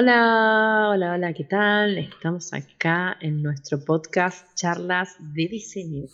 [0.00, 1.98] Hola, hola, hola, ¿qué tal?
[1.98, 6.04] Estamos acá en nuestro podcast Charlas de Diseño.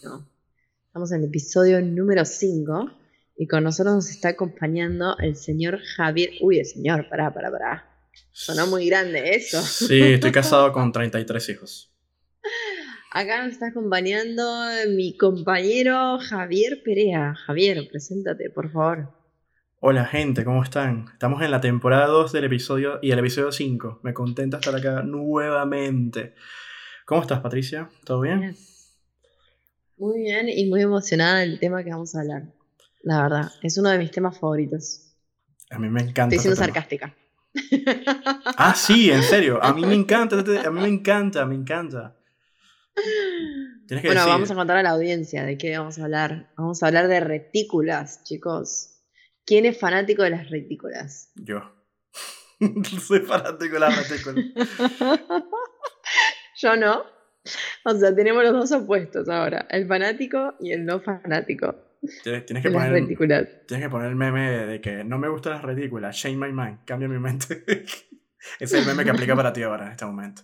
[0.86, 2.90] Estamos en el episodio número 5
[3.36, 6.30] y con nosotros nos está acompañando el señor Javier.
[6.40, 8.10] Uy, el señor, pará, pará, pará.
[8.32, 9.60] Sonó muy grande eso.
[9.60, 11.92] Sí, estoy casado con 33 hijos.
[13.12, 14.62] Acá nos está acompañando
[14.96, 17.34] mi compañero Javier Perea.
[17.34, 19.23] Javier, preséntate, por favor.
[19.86, 21.10] Hola gente, ¿cómo están?
[21.12, 24.00] Estamos en la temporada 2 del episodio y el episodio 5.
[24.02, 26.32] Me contenta estar acá nuevamente.
[27.04, 27.90] ¿Cómo estás, Patricia?
[28.02, 28.56] ¿Todo bien?
[29.98, 32.44] Muy bien y muy emocionada del tema que vamos a hablar.
[33.02, 35.14] La verdad, es uno de mis temas favoritos.
[35.68, 36.34] A mí me encanta.
[36.34, 37.14] Estoy siendo este sarcástica.
[38.56, 39.62] Ah, sí, en serio.
[39.62, 42.16] A mí me encanta, a mí me encanta, me encanta.
[44.02, 46.48] bueno, vamos a contar a la audiencia de qué vamos a hablar.
[46.56, 48.93] Vamos a hablar de retículas, chicos.
[49.46, 51.30] ¿Quién es fanático de las retículas?
[51.34, 51.60] Yo.
[53.00, 54.44] Soy fanático de las retículas.
[56.60, 57.04] Yo no.
[57.84, 61.74] O sea, tenemos los dos opuestos ahora, el fanático y el no fanático.
[62.22, 63.48] Tienes, que, poner, retículas.
[63.66, 66.84] tienes que poner el meme de que no me gustan las retículas, change my mind,
[66.84, 67.64] cambia mi mente.
[67.66, 67.84] Ese
[68.60, 70.42] es el meme que aplica para ti ahora en este momento.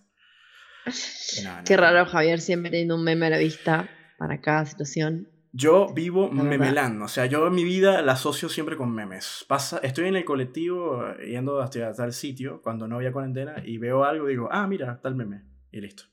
[1.67, 5.29] Qué raro, Javier, siempre teniendo un meme a la vista para cada situación.
[5.53, 9.45] Yo vivo memelando, o sea, yo en mi vida la asocio siempre con memes.
[9.49, 13.79] Pasa, estoy en el colectivo eh, yendo hasta tal sitio cuando no había cuarentena y
[13.79, 15.43] veo algo y digo, ah, mira, el meme.
[15.73, 16.05] Y listo.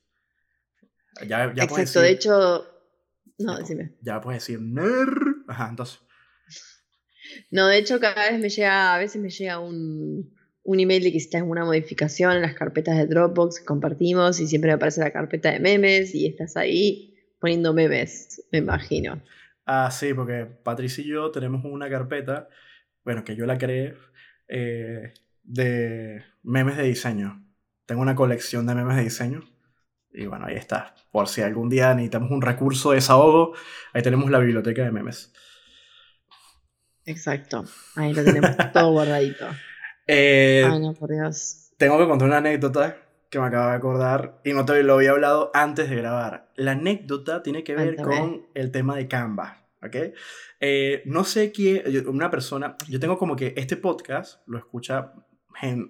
[1.26, 2.66] Ya, ya Exacto, de hecho.
[3.38, 3.94] No, decime.
[4.00, 4.60] Ya puedes decir.
[5.46, 6.00] Ajá, entonces.
[7.50, 11.12] No, de hecho, cada vez me llega, a veces me llega un, un email de
[11.12, 14.74] que está en una modificación en las carpetas de Dropbox que compartimos y siempre me
[14.74, 19.22] aparece la carpeta de memes y estás ahí poniendo memes, me imagino.
[19.66, 22.48] Ah, sí, porque Patricia y yo tenemos una carpeta,
[23.04, 23.94] bueno, que yo la creé,
[24.48, 27.44] eh, de memes de diseño.
[27.86, 29.40] Tengo una colección de memes de diseño.
[30.10, 30.94] Y bueno, ahí está.
[31.10, 33.54] Por si algún día necesitamos un recurso de desahogo,
[33.92, 35.32] ahí tenemos la biblioteca de memes.
[37.04, 37.64] Exacto.
[37.96, 39.46] Ahí lo tenemos todo guardadito.
[40.06, 41.70] Eh, Ay, no, por Dios.
[41.76, 42.96] Tengo que contar una anécdota
[43.30, 46.50] que me acabo de acordar y no te lo había hablado antes de grabar.
[46.56, 49.68] La anécdota tiene que ver con el tema de Canva.
[49.82, 49.96] ¿ok?
[50.60, 55.12] Eh, no sé quién, una persona, yo tengo como que este podcast lo escucha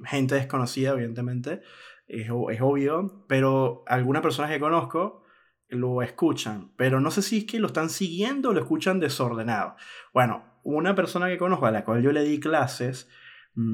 [0.04, 1.60] gente desconocida, evidentemente,
[2.06, 5.24] es, es obvio, pero algunas personas que conozco
[5.68, 9.76] lo escuchan, pero no sé si es que lo están siguiendo o lo escuchan desordenado.
[10.14, 13.08] Bueno, una persona que conozco a la cual yo le di clases,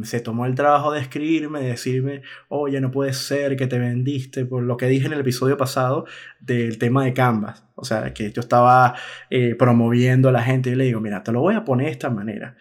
[0.03, 4.47] se tomó el trabajo de escribirme, de decirme, oye, no puede ser que te vendiste,
[4.47, 6.07] por lo que dije en el episodio pasado
[6.41, 7.65] del tema de Canvas.
[7.75, 8.95] O sea, que yo estaba
[9.31, 11.93] eh, promoviendo a la gente y le digo, mira, te lo voy a poner de
[11.93, 12.57] esta manera.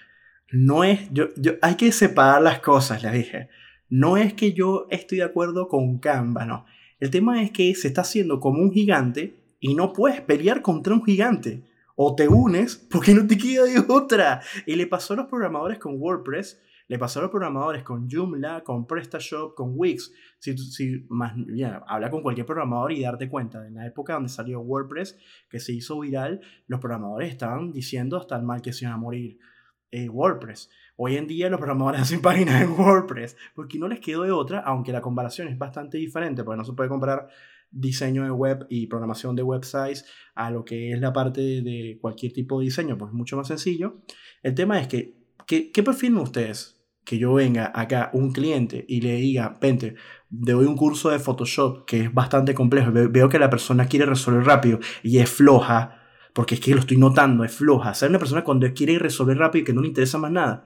[0.51, 3.49] No es, yo, yo, hay que separar las cosas, le dije.
[3.89, 6.65] No es que yo estoy de acuerdo con Canva, no.
[6.99, 10.93] El tema es que se está haciendo como un gigante y no puedes pelear contra
[10.93, 11.63] un gigante.
[11.95, 14.41] O te unes porque no te queda de otra.
[14.65, 16.59] Y le pasó a los programadores con WordPress
[16.93, 20.13] le pasó a los programadores con Joomla, con PrestaShop, con Wix.
[20.37, 21.33] Si, más,
[21.87, 25.17] habla con cualquier programador y darte cuenta, en la época donde salió WordPress,
[25.49, 28.97] que se hizo viral, los programadores estaban diciendo hasta el mal que se iban a
[28.97, 29.39] morir
[29.89, 30.69] eh, WordPress.
[30.95, 34.59] Hoy en día los programadores hacen páginas en WordPress, porque no les quedó de otra,
[34.59, 37.27] aunque la comparación es bastante diferente, porque no se puede comparar
[37.71, 40.05] diseño de web y programación de websites
[40.35, 43.47] a lo que es la parte de cualquier tipo de diseño, pues es mucho más
[43.47, 44.03] sencillo.
[44.43, 46.72] El tema es que ¿Qué, qué ustedes?
[47.03, 49.95] Que yo venga acá un cliente y le diga, vente,
[50.31, 54.05] le doy un curso de Photoshop que es bastante complejo, veo que la persona quiere
[54.05, 56.01] resolver rápido y es floja,
[56.33, 57.93] porque es que lo estoy notando, es floja.
[57.93, 60.65] ¿Saben una persona cuando quiere resolver rápido y que no le interesa más nada?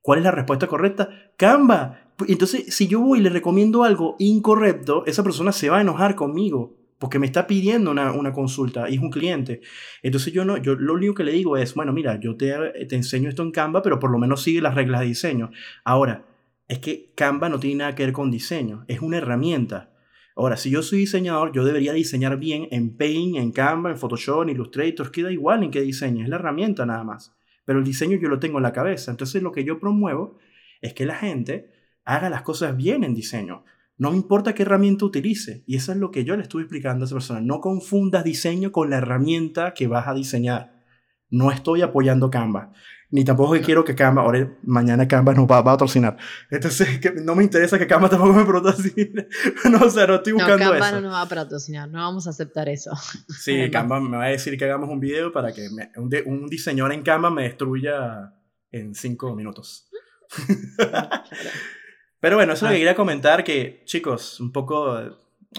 [0.00, 1.08] ¿Cuál es la respuesta correcta?
[1.36, 2.12] Canva.
[2.28, 6.14] Entonces, si yo voy y le recomiendo algo incorrecto, esa persona se va a enojar
[6.14, 9.60] conmigo porque me está pidiendo una, consulta y es un cliente.
[10.02, 12.52] Entonces yo no, yo lo único que le digo es, bueno, mira, yo te,
[12.88, 15.50] te enseño esto en Canva, pero por lo menos sigue las reglas de diseño.
[15.84, 16.26] Ahora,
[16.66, 19.94] es que Canva no tiene nada que ver con diseño, es una herramienta.
[20.36, 24.42] Ahora, si yo soy diseñador, yo debería diseñar bien en Paint, en Canva, en Photoshop,
[24.42, 27.34] en Illustrator, queda igual en qué diseño, es la herramienta nada más.
[27.64, 29.10] Pero el diseño yo lo tengo en la cabeza.
[29.10, 30.38] Entonces lo que yo promuevo
[30.80, 31.70] es que la gente
[32.04, 33.64] haga las cosas bien en diseño.
[33.98, 35.64] No me importa qué herramienta utilice.
[35.66, 37.40] Y eso es lo que yo le estuve explicando a esa persona.
[37.40, 40.84] No confundas diseño con la herramienta que vas a diseñar.
[41.30, 42.72] No estoy apoyando Canva.
[43.10, 46.16] Ni tampoco quiero que Canva, ahora mañana Canva nos va, a patrocinar.
[46.50, 49.28] Entonces, no me interesa que Canva tampoco me patrocine.
[49.70, 52.26] no, o sea, no estoy buscando no, Canva no nos va a patrocinar, no vamos
[52.26, 52.92] a aceptar eso.
[53.28, 56.92] Sí, Canva me va a decir que hagamos un video para que un, un diseñador
[56.92, 58.34] en Canva me destruya
[58.70, 59.88] en cinco minutos.
[62.20, 62.78] Pero bueno, eso es lo que ah.
[62.78, 65.00] quería comentar, que chicos, un poco,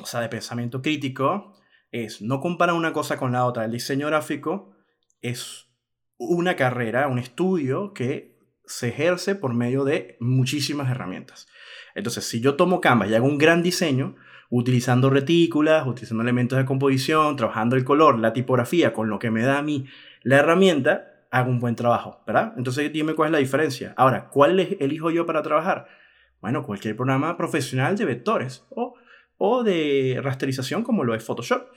[0.01, 1.53] o sea, de pensamiento crítico,
[1.91, 3.65] es no comparar una cosa con la otra.
[3.65, 4.75] El diseño gráfico
[5.21, 5.67] es
[6.17, 11.47] una carrera, un estudio que se ejerce por medio de muchísimas herramientas.
[11.95, 14.15] Entonces, si yo tomo Canvas y hago un gran diseño,
[14.49, 19.43] utilizando retículas, utilizando elementos de composición, trabajando el color, la tipografía, con lo que me
[19.43, 19.85] da a mí
[20.23, 22.53] la herramienta, hago un buen trabajo, ¿verdad?
[22.57, 23.93] Entonces dime cuál es la diferencia.
[23.95, 25.87] Ahora, ¿cuál elijo yo para trabajar?
[26.41, 28.95] Bueno, cualquier programa profesional de vectores o,
[29.37, 31.69] o de rasterización como lo es Photoshop.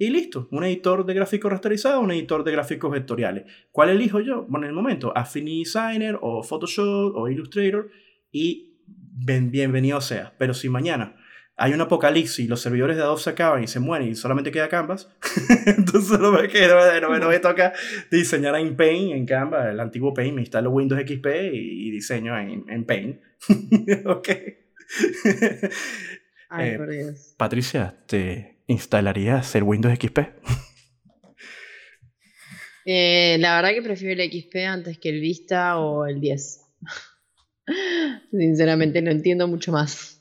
[0.00, 3.44] Y listo, un editor de gráficos rasterizados, un editor de gráficos vectoriales.
[3.72, 4.46] ¿Cuál elijo yo?
[4.48, 7.90] Bueno, en el momento, Affinity Designer o Photoshop o Illustrator
[8.30, 8.76] y
[9.24, 10.34] bienvenido sea.
[10.38, 11.16] Pero si mañana
[11.58, 14.52] hay un apocalipsis y los servidores de Adobe se acaban y se mueren y solamente
[14.52, 15.08] queda Canvas,
[15.66, 16.46] entonces no me,
[17.00, 17.72] no, no, me toca
[18.10, 22.64] diseñar en Paint, en Canvas, el antiguo Paint, me instalo Windows XP y, diseño en,
[22.68, 23.20] en Paint.
[24.06, 24.28] ok.
[26.48, 27.34] Ay, eh, por Dios.
[27.36, 30.18] Patricia, ¿te instalarías el Windows XP?
[32.86, 36.60] Eh, la verdad que prefiero el XP antes que el Vista o el 10.
[38.30, 40.17] Sinceramente no entiendo mucho más.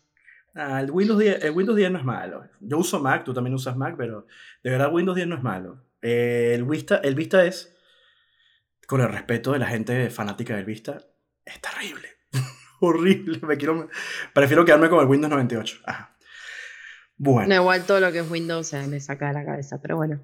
[0.60, 2.44] Ah, el, Windows 10, el Windows 10 no es malo.
[2.60, 4.26] Yo uso Mac, tú también usas Mac, pero
[4.64, 5.86] de verdad Windows 10 no es malo.
[6.02, 7.78] Eh, el, Vista, el Vista es,
[8.88, 10.98] con el respeto de la gente fanática del Vista,
[11.46, 12.08] es terrible.
[12.80, 13.40] Horrible.
[13.46, 13.88] Me quiero,
[14.34, 15.78] prefiero quedarme con el Windows 98.
[17.18, 17.50] Bueno.
[17.50, 20.22] No, igual todo lo que es Windows se me saca de la cabeza, pero bueno.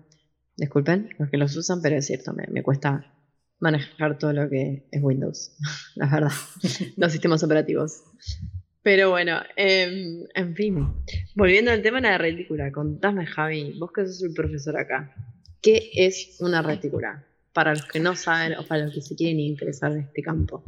[0.58, 3.14] Disculpen los que los usan, pero es cierto, me, me cuesta
[3.60, 5.56] manejar todo lo que es Windows,
[5.96, 6.32] la verdad,
[6.98, 8.04] los sistemas operativos.
[8.84, 10.94] Pero bueno, em, en fin,
[11.36, 15.16] volviendo al tema de la retícula, contame Javi, vos que sos el profesor acá,
[15.62, 17.26] ¿qué es una retícula?
[17.54, 20.66] Para los que no saben o para los que se quieren interesar en este campo.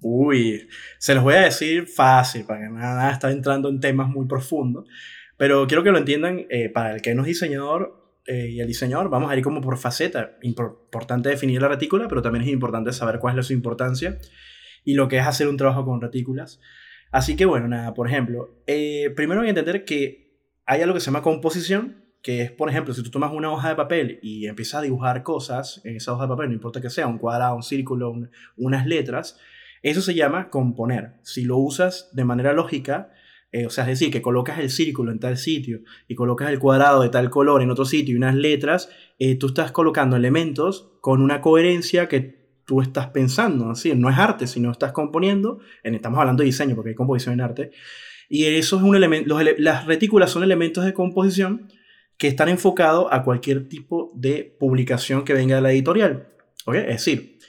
[0.00, 0.66] Uy,
[0.98, 4.88] se los voy a decir fácil, para que nada está entrando en temas muy profundos,
[5.36, 8.66] pero quiero que lo entiendan, eh, para el que no es diseñador eh, y el
[8.66, 10.38] diseñador, vamos a ir como por faceta.
[10.42, 14.18] Importante definir la retícula, pero también es importante saber cuál es su importancia
[14.84, 16.60] y lo que es hacer un trabajo con retículas.
[17.10, 20.30] Así que bueno, nada, por ejemplo, eh, primero hay que entender que
[20.64, 23.70] hay algo que se llama composición, que es, por ejemplo, si tú tomas una hoja
[23.70, 26.90] de papel y empiezas a dibujar cosas en esa hoja de papel, no importa que
[26.90, 28.14] sea, un cuadrado, un círculo,
[28.56, 29.38] unas letras,
[29.82, 31.14] eso se llama componer.
[31.22, 33.10] Si lo usas de manera lógica,
[33.52, 36.60] eh, o sea, es decir, que colocas el círculo en tal sitio y colocas el
[36.60, 40.92] cuadrado de tal color en otro sitio y unas letras, eh, tú estás colocando elementos
[41.00, 42.39] con una coherencia que
[42.70, 46.90] tú estás pensando, así, no es arte, sino estás componiendo, estamos hablando de diseño porque
[46.90, 47.72] hay composición en arte,
[48.28, 51.66] y eso es un elemento, las retículas son elementos de composición
[52.16, 56.28] que están enfocados a cualquier tipo de publicación que venga de la editorial.
[56.72, 57.40] Es decir,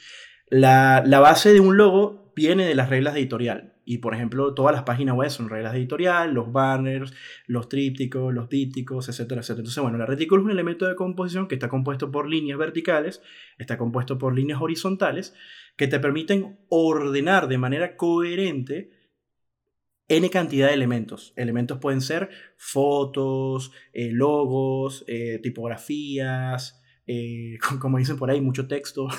[0.50, 3.71] la, la base de un logo viene de las reglas de editorial.
[3.84, 7.14] Y por ejemplo, todas las páginas web son reglas de editorial, los banners,
[7.48, 9.62] los trípticos, los dípticos, etcétera, etcétera.
[9.62, 13.22] Entonces, bueno, la retícula es un elemento de composición que está compuesto por líneas verticales,
[13.58, 15.34] está compuesto por líneas horizontales,
[15.76, 18.92] que te permiten ordenar de manera coherente
[20.08, 21.32] N cantidad de elementos.
[21.38, 26.81] Elementos pueden ser fotos, eh, logos, eh, tipografías,
[27.14, 29.10] eh, como dicen por ahí, mucho texto,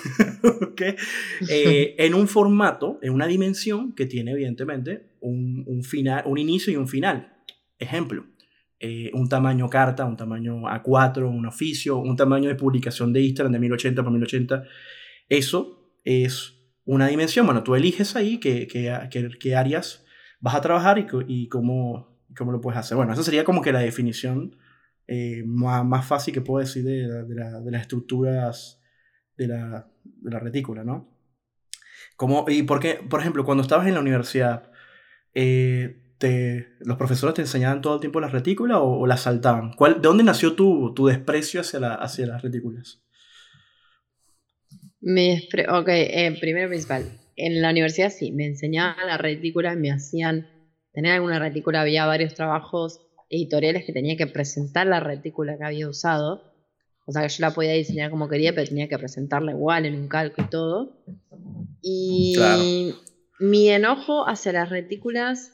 [1.50, 6.76] eh, en un formato, en una dimensión que tiene evidentemente un, final, un inicio y
[6.76, 7.34] un final.
[7.78, 8.24] Ejemplo,
[8.80, 13.52] eh, un tamaño carta, un tamaño A4, un oficio, un tamaño de publicación de Instagram
[13.52, 14.64] de 1080 por 1080.
[15.28, 16.54] Eso es
[16.86, 17.44] una dimensión.
[17.44, 20.06] Bueno, tú eliges ahí qué, qué, áreas
[20.40, 22.96] vas a trabajar y, y cómo, cómo lo puedes hacer.
[22.96, 24.56] Bueno, esa sería como que la definición
[25.14, 27.06] eh, más, fácil que puedo decir de,
[27.70, 28.80] las estructuras
[29.36, 29.86] de la,
[30.40, 31.06] retícula, ¿no?
[32.16, 34.72] Como, y porque, por ejemplo, cuando estabas en la universidad,
[35.34, 39.74] eh, te, ¿los profesores te enseñaban todo el tiempo la retícula o, la saltaban?
[39.74, 43.02] ¿Cuál, ¿De dónde nació tu, tu desprecio hacia, la, hacia las retículas?
[45.02, 47.04] Mi ok, eh, primero principal.
[47.36, 50.48] En la universidad sí, me enseñaban la retícula, me hacían
[50.94, 55.88] tener alguna retícula, había varios trabajos editoriales que tenía que presentar la retícula que había
[55.88, 56.52] usado.
[57.06, 59.96] O sea que yo la podía diseñar como quería, pero tenía que presentarla igual en
[59.96, 61.02] un calco y todo.
[61.80, 62.36] Y
[63.40, 65.50] mi enojo hacia las retículas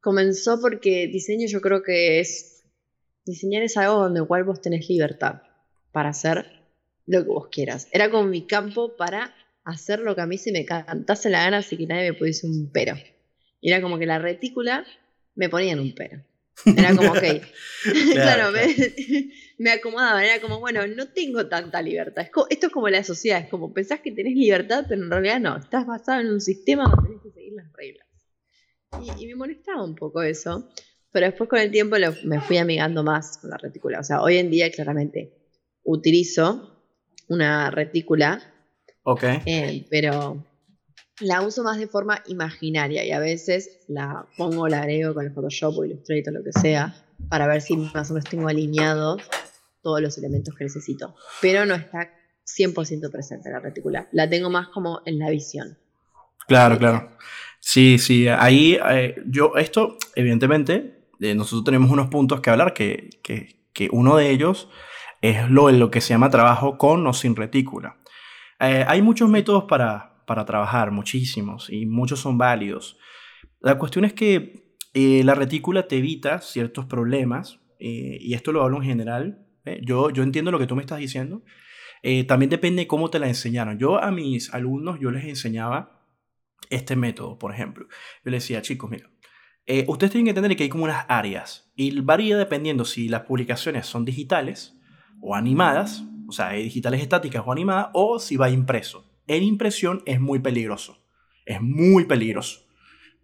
[0.00, 2.62] comenzó porque diseño yo creo que es.
[3.24, 5.42] Diseñar es algo donde igual vos tenés libertad
[5.90, 6.46] para hacer
[7.06, 7.88] lo que vos quieras.
[7.90, 9.34] Era como mi campo para
[9.64, 12.46] hacer lo que a mí se me cantase la gana, así que nadie me pudiese
[12.46, 12.94] un pero.
[13.60, 14.86] Era como que la retícula
[15.36, 16.22] me ponían un pero.
[16.64, 17.22] Era como, ok.
[18.12, 18.52] claro,
[19.58, 20.24] Me, acomodaban.
[20.24, 22.26] Era como, bueno, no tengo tanta libertad.
[22.50, 23.40] esto es como la sociedad.
[23.40, 25.56] Es como, pensás que tenés libertad, pero en realidad no.
[25.56, 28.06] Estás basado en un sistema donde tenés que seguir las reglas.
[29.20, 30.68] Y, me molestaba un poco eso.
[31.12, 34.00] Pero después con el tiempo me fui amigando más con la retícula.
[34.00, 35.32] O sea, hoy en día claramente
[35.82, 36.84] utilizo
[37.28, 38.42] una retícula.
[39.02, 39.22] Ok.
[39.46, 40.44] Eh, pero
[41.20, 45.32] la uso más de forma imaginaria y a veces la pongo, la agrego con el
[45.32, 46.94] Photoshop o Illustrator, lo que sea,
[47.28, 49.22] para ver si más o menos tengo alineados
[49.82, 51.14] todos los elementos que necesito.
[51.40, 52.10] Pero no está
[52.46, 54.08] 100% presente la retícula.
[54.12, 55.78] La tengo más como en la visión.
[56.46, 57.10] Claro, claro.
[57.60, 58.28] Sí, sí.
[58.28, 63.56] Ahí eh, yo, esto, evidentemente, eh, nosotros tenemos unos puntos que hablar, que, que,
[63.90, 64.68] uno de ellos
[65.20, 67.96] es lo, lo que se llama trabajo con o sin retícula.
[68.60, 72.98] Eh, hay muchos métodos para, para trabajar, muchísimos, y muchos son válidos.
[73.60, 78.62] La cuestión es que eh, la retícula te evita ciertos problemas, eh, y esto lo
[78.62, 79.46] hablo en general.
[79.64, 79.80] ¿eh?
[79.82, 81.42] Yo, yo entiendo lo que tú me estás diciendo.
[82.28, 83.78] también depende de cómo te la enseñaron.
[83.78, 86.06] Yo a mis alumnos, yo les enseñaba
[86.70, 87.86] este método, por ejemplo.
[88.24, 89.10] Yo les decía, chicos, mira,
[89.86, 93.86] ustedes tienen que entender que hay como unas áreas, y varía dependiendo si las publicaciones
[93.86, 94.78] son digitales
[95.20, 100.20] o animadas, o sea, digitales estáticas o animadas, o si va impreso en impresión es
[100.20, 100.98] muy peligroso.
[101.44, 102.66] Es muy peligroso.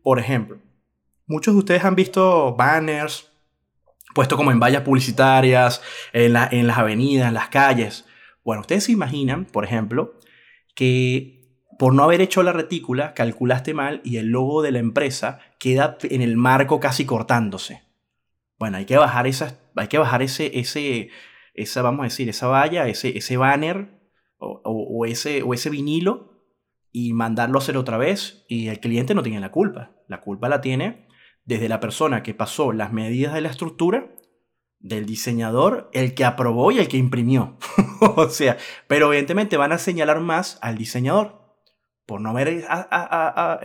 [0.02, 0.58] Por ejemplo,
[1.26, 3.32] muchos de ustedes han visto banners
[4.14, 5.82] puestos como en vallas publicitarias,
[6.12, 8.04] en, las avenidas, en las calles.
[8.44, 10.18] Bueno, ustedes se imaginan, por ejemplo,
[10.74, 11.40] que
[11.78, 15.96] por no haber hecho la retícula, calculaste mal y el logo de la empresa queda
[16.02, 17.82] en el marco casi cortándose.
[18.58, 21.10] Bueno, hay que bajar, esa, hay que bajar ese, ese,
[21.54, 24.01] esa, vamos a decir, esa valla, ese, ese banner
[24.42, 26.32] o, ese, o ese vinilo
[26.90, 29.92] y mandarlo a hacer otra vez y el cliente no tiene la culpa.
[30.08, 31.08] La culpa la tiene
[31.44, 34.10] desde la persona que pasó las medidas de la estructura,
[34.78, 37.56] del diseñador, el que aprobó y el que imprimió.
[38.16, 38.56] o sea,
[38.88, 41.42] pero evidentemente van a señalar más al diseñador
[42.04, 42.64] por no haber,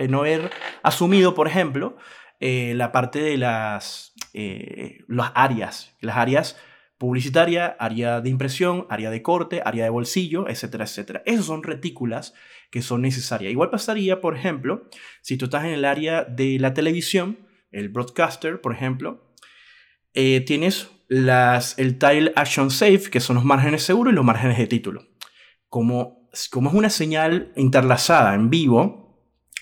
[0.09, 0.51] no haber
[0.83, 1.97] asumido, por ejemplo,
[2.39, 5.95] eh, la parte de las, eh, las áreas.
[5.99, 6.57] Las áreas
[6.97, 11.23] publicitaria, área de impresión, área de corte, área de bolsillo, etcétera, etcétera.
[11.25, 12.33] Esas son retículas
[12.71, 13.51] que son necesarias.
[13.51, 14.89] Igual pasaría, por ejemplo,
[15.21, 17.39] si tú estás en el área de la televisión,
[17.71, 19.33] el broadcaster, por ejemplo,
[20.13, 24.57] eh, tienes las, el Tile Action Safe, que son los márgenes seguros y los márgenes
[24.57, 25.05] de título.
[25.69, 29.07] Como, como es una señal interlazada en vivo,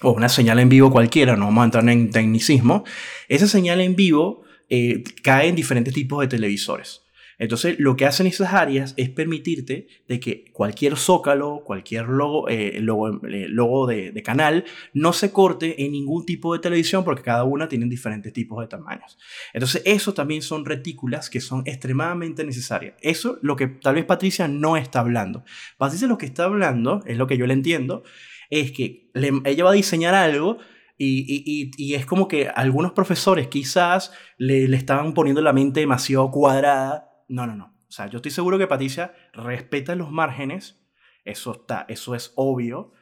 [0.01, 2.83] o una señal en vivo cualquiera, no vamos a entrar en tecnicismo,
[3.27, 7.04] esa señal en vivo eh, cae en diferentes tipos de televisores.
[7.37, 12.79] Entonces, lo que hacen esas áreas es permitirte de que cualquier zócalo, cualquier logo, eh,
[12.79, 17.67] logo, eh, de, canal, no se corte en ningún tipo de televisión porque cada una
[17.67, 19.17] tiene diferentes tipos de tamaños.
[19.53, 22.95] Entonces, eso también son retículas que son extremadamente necesarias.
[23.01, 25.43] Eso lo que tal vez Patricia no está hablando.
[25.77, 28.03] Patricia lo que está hablando, es lo que yo le entiendo,
[28.49, 30.57] es que ella va a diseñar algo
[30.97, 37.14] y, es como que algunos profesores quizás le, le estaban poniendo la mente demasiado cuadrada
[37.27, 37.65] no, no, no.
[37.87, 40.83] O sea, yo estoy seguro que Patricia respeta los márgenes,
[41.23, 42.93] eso, está, eso es obvio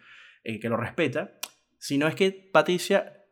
[0.44, 1.40] eh, que lo respeta,
[1.80, 3.24] sino es que Patricia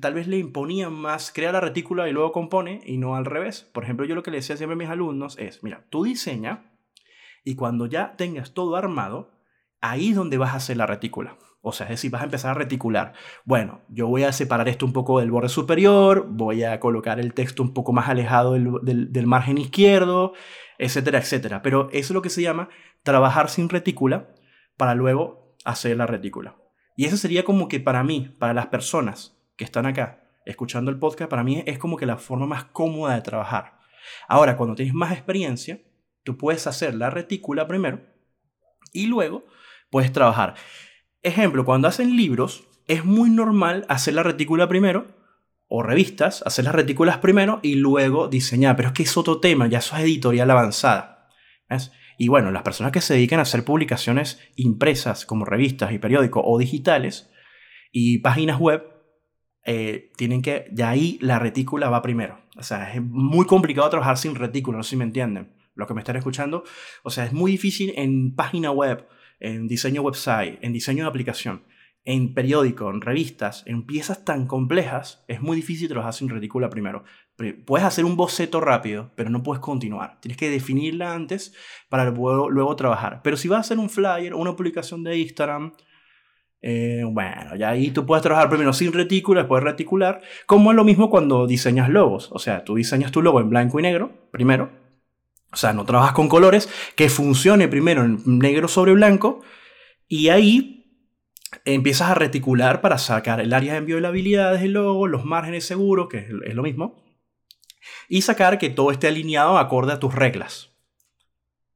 [0.00, 3.68] tal vez le imponía más, crea la retícula y luego compone y no al revés.
[3.72, 6.72] Por ejemplo, yo lo que le decía siempre a mis alumnos es, mira, tú diseña
[7.44, 9.32] y cuando ya tengas todo armado,
[9.80, 11.38] ahí es donde vas a hacer la retícula.
[11.60, 13.14] O sea, es decir, vas a empezar a reticular.
[13.44, 17.34] Bueno, yo voy a separar esto un poco del borde superior, voy a colocar el
[17.34, 20.34] texto un poco más alejado del, margen izquierdo,
[20.78, 21.62] etcétera, etcétera.
[21.62, 22.68] Pero eso es lo que se llama
[23.02, 24.28] trabajar sin retícula
[24.76, 26.56] para luego hacer la retícula.
[26.96, 30.98] Y eso sería como que para mí, para las personas que están acá escuchando el
[30.98, 33.78] podcast, para mí es como que la forma más cómoda de trabajar.
[34.28, 35.80] Ahora, cuando tienes más experiencia,
[36.22, 38.00] tú puedes hacer la retícula primero
[38.92, 39.44] y luego
[39.90, 40.54] puedes trabajar.
[41.22, 45.18] Ejemplo, cuando hacen libros, es muy normal hacer la retícula primero,
[45.68, 48.76] o revistas, hacer las retículas primero y luego diseñar.
[48.76, 51.28] Pero es que es otro tema, ya eso es editorial avanzada.
[52.16, 56.42] Y bueno, las personas que se dedican a hacer publicaciones impresas como revistas y periódicos
[56.44, 57.30] o digitales
[57.92, 58.82] y páginas web,
[59.64, 62.40] eh, tienen que, ya ahí la retícula va primero.
[62.56, 65.94] O sea, es muy complicado trabajar sin retícula, no sé si me entienden, lo que
[65.94, 66.64] me están escuchando.
[67.02, 69.06] O sea, es muy difícil en página web
[69.40, 71.62] en diseño website, en diseño de aplicación,
[72.08, 77.04] en periódico, en revistas, en piezas tan complejas, es muy difícil trabajar sin retícula primero.
[77.66, 80.18] Puedes hacer un boceto rápido, pero no puedes continuar.
[80.20, 81.54] Tienes que definirla antes
[81.90, 83.20] para luego, trabajar.
[83.22, 85.74] Pero si vas a hacer un flyer o una publicación de Instagram,
[86.62, 90.84] eh, bueno, ya ahí tú puedes trabajar primero sin retícula, después reticular, como es lo
[90.84, 92.30] mismo cuando diseñas logos.
[92.32, 94.70] O sea, tú diseñas tu logo en blanco y negro, primero,
[95.52, 99.42] o sea, no trabajas con colores, que funcione primero en negro sobre blanco
[100.06, 100.78] y ahí
[101.64, 106.18] empiezas a reticular para sacar el área de inviolabilidades del logo, los márgenes seguros, que
[106.18, 107.02] es lo mismo,
[108.08, 110.70] y sacar que todo esté alineado acorde a tus reglas.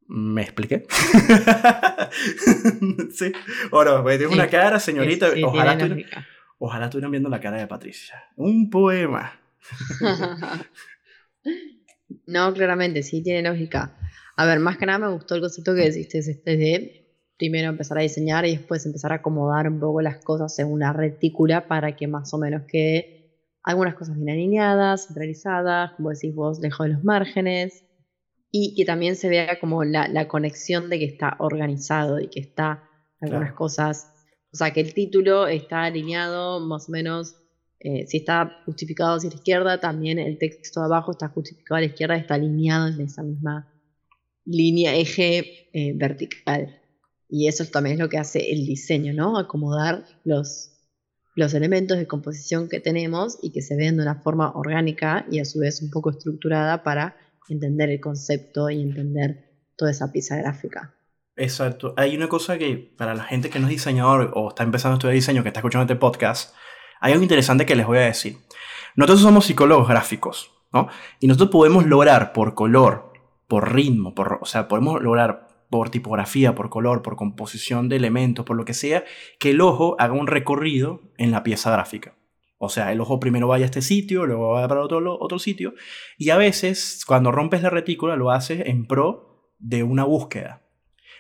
[0.07, 0.87] ¿Me expliqué?
[3.15, 3.33] sí.
[3.71, 5.29] Ahora, pues, una cara, señorita.
[5.45, 6.27] ojalá, estuvieran,
[6.59, 8.23] ojalá estuvieran viendo la cara de Patricia.
[8.37, 9.41] Un poema.
[12.27, 13.97] no, claramente, sí, tiene lógica.
[14.37, 17.03] A ver, más que nada me gustó el concepto que deciste, este de
[17.39, 20.93] primero empezar a diseñar y después empezar a acomodar un poco las cosas en una
[20.93, 23.23] retícula para que más o menos quede
[23.65, 27.85] algunas cosas bien alineadas, centralizadas, como decís vos, lejos de los márgenes,
[28.51, 32.85] y que también se vea como la, conexión de que está organizado y que está
[33.21, 34.13] algunas cosas,
[34.53, 37.37] o sea, que el título está alineado más o menos,
[37.85, 41.81] eh, si está justificado hacia la izquierda, también el texto de abajo está justificado a
[41.81, 43.73] la izquierda, está alineado en esa misma
[44.45, 46.81] línea, eje eh, vertical.
[47.29, 49.37] Y eso también es lo que hace el diseño, ¿no?
[49.37, 50.71] Acomodar los,
[51.35, 55.41] los elementos de composición que tenemos y que se vean de una forma orgánica y
[55.41, 57.17] a su vez un poco estructurada para
[57.49, 60.95] entender el concepto y entender toda esa pieza gráfica.
[61.35, 61.95] Exacto.
[61.97, 64.97] Hay una cosa que para la gente que no es diseñador o está empezando a
[64.99, 66.55] estudiar diseño, que está escuchando este podcast,
[67.03, 68.39] hay algo interesante que les voy a decir.
[68.97, 70.89] Nosotros somos psicólogos gráficos, ¿no?
[71.21, 73.13] Y nosotros podemos lograr por color,
[73.49, 78.45] por ritmo, por, o sea, podemos lograr por tipografía, por color, por composición de elementos,
[78.45, 79.05] por lo que sea,
[79.41, 82.15] que el ojo haga un recorrido en la pieza gráfica.
[82.59, 85.75] O sea, el ojo primero vaya a este sitio, luego va para otro, otro sitio.
[86.19, 90.63] Y a veces, cuando rompes la retícula, lo haces en pro de una búsqueda.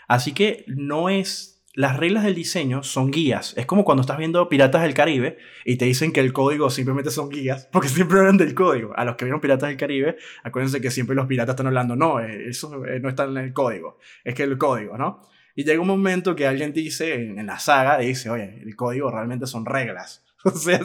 [0.06, 1.51] Así que no es...
[1.74, 3.54] Las reglas del diseño son guías.
[3.56, 7.10] Es como cuando estás viendo Piratas del Caribe y te dicen que el código simplemente
[7.10, 8.92] son guías, porque siempre hablan del código.
[8.94, 12.20] A los que vieron Piratas del Caribe, acuérdense que siempre los piratas están hablando, no,
[12.20, 15.22] eh, eso eh, no está en el código, es que el código, ¿no?
[15.54, 19.46] Y llega un momento que alguien dice en, la saga, dice, oye, el código realmente
[19.46, 20.24] son reglas.
[20.44, 20.80] O sea,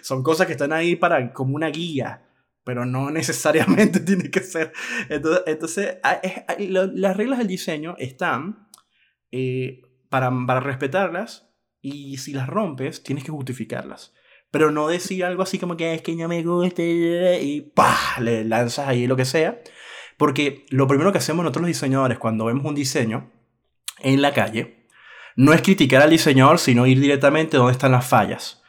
[0.00, 2.22] son cosas que están ahí para, como una guía,
[2.64, 4.72] pero no necesariamente tiene que ser.
[5.10, 5.96] Entonces, entonces
[6.58, 8.68] las reglas del diseño están
[9.30, 9.82] eh,
[10.20, 11.48] para, respetarlas
[11.80, 14.14] y si las rompes, tienes que justificarlas.
[14.50, 18.20] Pero no decir algo así como que es que no me gusta y ¡pah!
[18.20, 19.60] le lanzas ahí lo que sea.
[20.16, 23.30] Porque lo primero que hacemos nosotros los diseñadores cuando vemos un diseño
[24.00, 24.86] en la calle
[25.36, 28.62] no es criticar al diseñador, sino ir directamente donde están las fallas.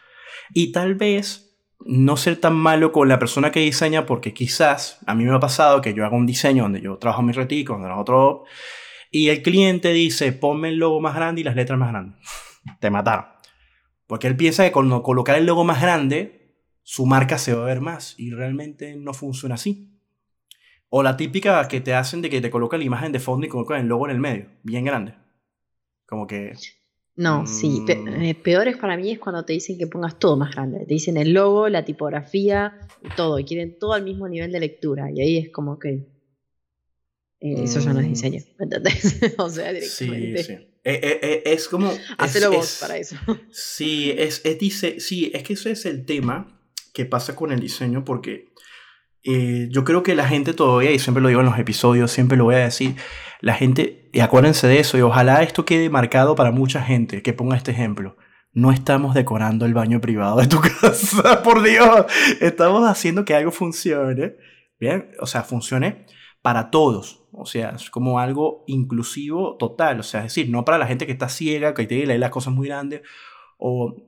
[0.54, 1.48] Y tal vez
[1.80, 5.40] no ser tan malo con la persona que diseña, porque quizás a mí me ha
[5.40, 8.44] pasado que yo hago un diseño donde yo trabajo mi retico, donde otro,
[9.12, 12.20] y el cliente dice, ponme el logo más grande y las letras más grandes.
[12.80, 13.26] Te mataron.
[14.06, 17.68] Porque él piensa que con colocar el logo más grande, su marca se va a
[17.68, 20.00] ver más, y realmente no funciona así.
[20.90, 23.50] O la típica que te hacen de que te colocan la imagen de fondo y
[23.50, 25.16] colocan el logo en el medio, bien grande.
[26.06, 26.54] Como que
[27.18, 27.82] no, sí.
[27.82, 28.22] Mm.
[28.22, 30.86] Eh, peores para mí es cuando te dicen que pongas todo más grande.
[30.86, 32.80] Te dicen el logo, la tipografía,
[33.16, 33.40] todo.
[33.40, 35.12] Y quieren todo al mismo nivel de lectura.
[35.12, 36.06] Y ahí es como que.
[37.40, 38.10] Eh, eso ya no es mm.
[38.10, 38.42] diseño.
[38.60, 39.20] ¿Entendés?
[39.38, 40.44] o sea, directamente.
[40.44, 40.68] Sí, sí.
[40.84, 41.92] Eh, es como.
[42.18, 43.16] Hacelo vos para eso.
[43.52, 46.62] Sí es, es, dice, sí, es que eso es el tema
[46.94, 48.54] que pasa con el diseño porque
[49.30, 52.38] eh, yo creo que la gente todavía, y siempre lo digo en los episodios, siempre
[52.38, 52.96] lo voy a decir,
[53.42, 57.34] la gente, y acuérdense de eso, y ojalá esto quede marcado para mucha gente que
[57.34, 58.16] ponga este ejemplo.
[58.54, 62.06] No estamos decorando el baño privado de tu casa, por Dios.
[62.40, 64.38] Estamos haciendo que algo funcione,
[64.80, 65.12] ¿bien?
[65.20, 66.06] O sea, funcione
[66.42, 67.26] para todos.
[67.32, 70.00] O sea, es como algo inclusivo total.
[70.00, 72.20] O sea, es decir, no para la gente que está ciega, que tiene que leer
[72.20, 73.02] las cosas muy grandes.
[73.58, 74.08] O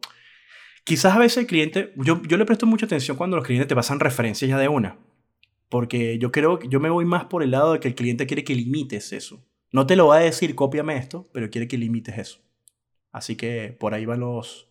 [0.83, 3.75] quizás a veces el cliente, yo, yo le presto mucha atención cuando los clientes te
[3.75, 4.97] pasan referencias ya de una.
[5.69, 8.25] Porque yo creo que yo me voy más por el lado de que el cliente
[8.25, 9.45] quiere que limites eso.
[9.71, 12.39] No te lo va a decir, cópiame esto, pero quiere que limites eso.
[13.11, 14.69] Así que por ahí van los.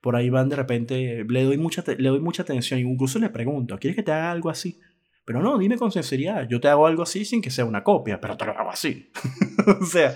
[0.00, 1.24] Por ahí van de repente.
[1.28, 2.80] Le doy mucha, le doy mucha atención.
[2.80, 4.80] Incluso le pregunto, ¿quieres que te haga algo así?
[5.26, 8.20] Pero no, dime con sinceridad, yo te hago algo así sin que sea una copia,
[8.20, 9.10] pero te lo hago así.
[9.80, 10.14] o sea,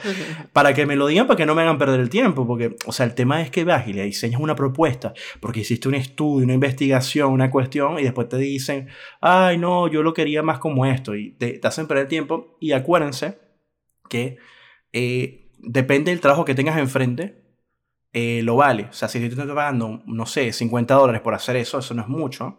[0.53, 2.92] para que me lo digan, para que no me hagan perder el tiempo, porque, o
[2.92, 6.44] sea, el tema es que vas y le diseñas una propuesta, porque hiciste un estudio,
[6.44, 8.88] una investigación, una cuestión, y después te dicen,
[9.23, 12.73] ay, no, yo lo quería más como esto, y te, hacen perder el tiempo, y
[12.73, 13.38] acuérdense
[14.11, 14.37] que
[14.92, 17.49] eh, depende del trabajo que tengas enfrente,
[18.12, 18.85] eh, lo vale.
[18.85, 22.03] O sea, si te estás pagando, no sé, 50 dólares por hacer eso, eso no
[22.03, 22.59] es mucho.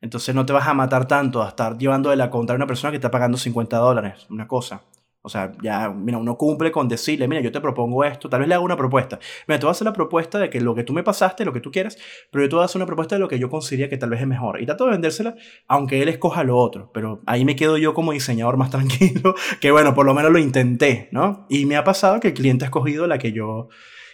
[0.00, 2.66] Entonces no te vas a matar tanto a estar llevando de la contra a una
[2.66, 4.82] persona que está pagando 50 dólares, una cosa.
[5.22, 8.48] O sea, ya, mira, uno cumple con decirle, mira, yo te propongo esto, tal vez
[8.48, 9.18] le hago una propuesta.
[9.46, 11.52] Mira, te voy a hacer la propuesta de que lo que tú me pasaste, lo
[11.52, 11.98] que tú quieras,
[12.32, 14.08] pero yo te voy a hacer una propuesta de lo que yo consideraría que tal
[14.08, 14.62] vez es mejor.
[14.62, 15.34] Y trato de vendérsela,
[15.68, 16.90] aunque él escoja lo otro.
[16.94, 20.38] Pero ahí me quedo yo como diseñador más tranquilo, que bueno, por lo menos lo
[20.38, 21.46] intenté, ¿no?
[21.50, 23.68] Y me ha pasado que el cliente ha escogido la que yo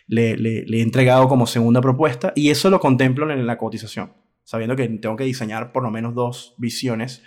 [0.08, 4.12] le, he entregado como segunda propuesta y eso lo contemplo en la cotización,
[4.46, 7.24] sabiendo que tengo que diseñar por lo menos dos visiones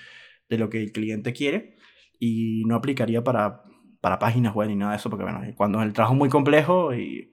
[0.47, 1.75] de lo que el cliente quiere
[2.17, 3.63] y no aplicaría para,
[3.99, 6.95] para páginas web ni nada de eso, porque bueno, cuando el trabajo es muy complejo
[6.95, 7.32] y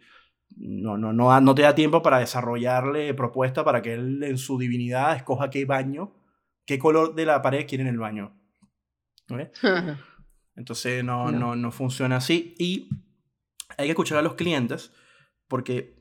[0.57, 4.59] no, no, no, no te da tiempo para desarrollarle propuesta para que él en su
[4.59, 6.15] divinidad escoja qué baño,
[6.65, 8.37] qué color de la pared quiere en el baño.
[10.57, 11.55] Entonces no, no.
[11.55, 12.89] no, funciona así y
[13.79, 14.93] hay que escuchar a los clientes
[15.47, 15.95] porque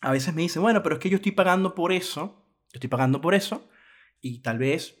[0.00, 2.41] a veces me dicen, bueno, pero es que yo estoy pagando por eso,
[2.72, 3.68] yo estoy pagando por eso
[4.20, 4.98] y tal vez,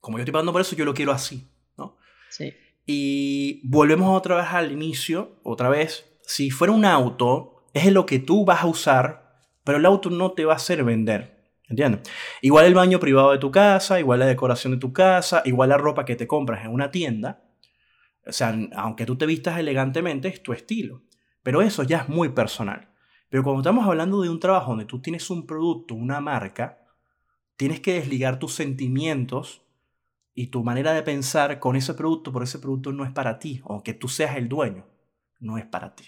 [0.00, 1.96] como yo estoy pagando por eso, yo lo quiero así, ¿no?
[2.28, 2.52] Sí.
[2.86, 8.18] Y volvemos otra vez al inicio, otra vez, si fuera un auto, es lo que
[8.18, 11.40] tú vas a usar, pero el auto no te va a hacer vender.
[11.68, 12.10] ¿Entiendes?
[12.42, 15.78] Igual el baño privado de tu casa, igual la decoración de tu casa, igual la
[15.78, 17.44] ropa que te compras en una tienda.
[18.26, 21.04] O sea, aunque tú te vistas elegantemente, es tu estilo.
[21.44, 22.90] Pero eso ya es muy personal.
[23.28, 26.79] Pero cuando estamos hablando de un trabajo donde tú tienes un producto, una marca,
[27.60, 29.60] tienes que desligar tus sentimientos
[30.32, 33.60] y tu manera de pensar con ese producto, por ese producto no es para ti,
[33.66, 34.86] aunque tú seas el dueño,
[35.40, 36.04] no es para ti.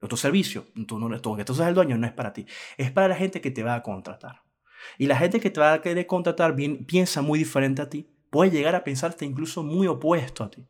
[0.00, 0.84] Tu servicio, no,
[1.20, 2.44] tú, tú seas el dueño, no es para ti.
[2.76, 4.42] Es para la gente que te va a contratar.
[4.98, 8.10] Y la gente que te va a querer contratar piensa muy diferente a ti.
[8.28, 10.66] Puede llegar a pensarte incluso muy opuesto a ti.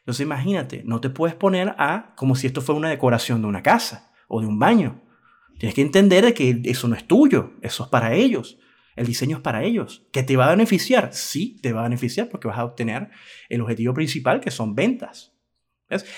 [0.00, 3.62] Entonces imagínate, no te puedes poner a como si esto fuera una decoración de una
[3.62, 5.00] casa o de un baño.
[5.60, 8.58] Tienes que entender que eso no es tuyo, eso es para ellos.
[8.96, 10.06] El diseño es para ellos.
[10.10, 11.12] ¿Que te va a beneficiar?
[11.12, 13.10] Sí, te va a beneficiar porque vas a obtener
[13.48, 15.34] el objetivo principal que son ventas.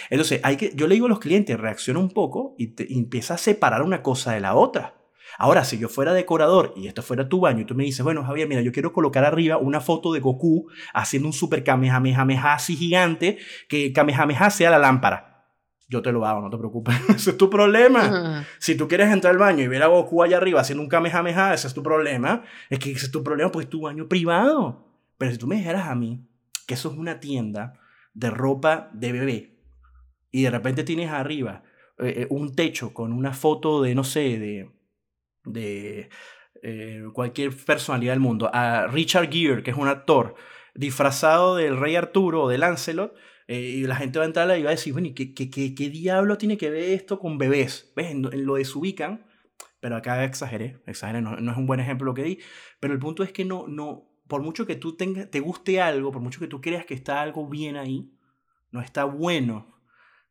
[0.08, 2.98] Entonces, hay que, yo le digo a los clientes, reacciona un poco y, te, y
[2.98, 4.94] empieza a separar una cosa de la otra.
[5.36, 8.24] Ahora, si yo fuera decorador y esto fuera tu baño y tú me dices, bueno,
[8.24, 12.76] Javier, mira, yo quiero colocar arriba una foto de Goku haciendo un super Kamehameha así
[12.76, 13.38] gigante,
[13.68, 15.37] que Kamehameha sea la lámpara.
[15.88, 16.94] Yo te lo hago, no te preocupes.
[17.08, 18.46] ese es tu problema.
[18.58, 21.54] Si tú quieres entrar al baño y ver a Goku allá arriba haciendo un Kamehameha,
[21.54, 22.44] ese es tu problema.
[22.68, 24.86] Es que ese es tu problema, pues es tu baño privado.
[25.16, 26.26] Pero si tú me dijeras a mí
[26.66, 27.74] que eso es una tienda
[28.12, 29.58] de ropa de bebé
[30.30, 31.62] y de repente tienes arriba
[31.98, 34.70] eh, eh, un techo con una foto de, no sé, de,
[35.44, 36.10] de
[36.62, 40.34] eh, cualquier personalidad del mundo, a Richard Gere, que es un actor,
[40.74, 43.14] disfrazado del rey Arturo o de Lancelot,
[43.48, 45.50] eh, y la gente va a entrar y va a decir, bueno, ¿y qué, qué,
[45.50, 47.92] qué, diablo tiene que ver esto con bebés?
[47.96, 48.14] ¿Ves?
[48.14, 49.26] lo desubican,
[49.80, 52.38] pero acá exageré, exageré, no, no, es un buen ejemplo lo que di,
[52.78, 56.12] pero el punto es que no, no, por mucho que tú tenga, te guste algo,
[56.12, 58.12] por mucho que tú creas que está algo bien ahí,
[58.70, 59.74] no está bueno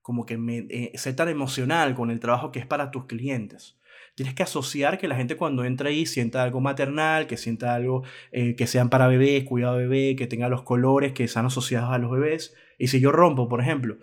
[0.03, 3.77] como que me, eh, ser tan emocional con el trabajo que es para tus clientes
[4.17, 8.03] tienes que asociar que la gente cuando entra ahí sienta algo maternal, que sienta algo
[8.31, 11.99] eh, que sean para bebés, cuidado bebé, que tenga los colores que sean asociados a
[11.99, 12.55] los bebés.
[12.79, 13.99] Y si yo rompo, por ejemplo,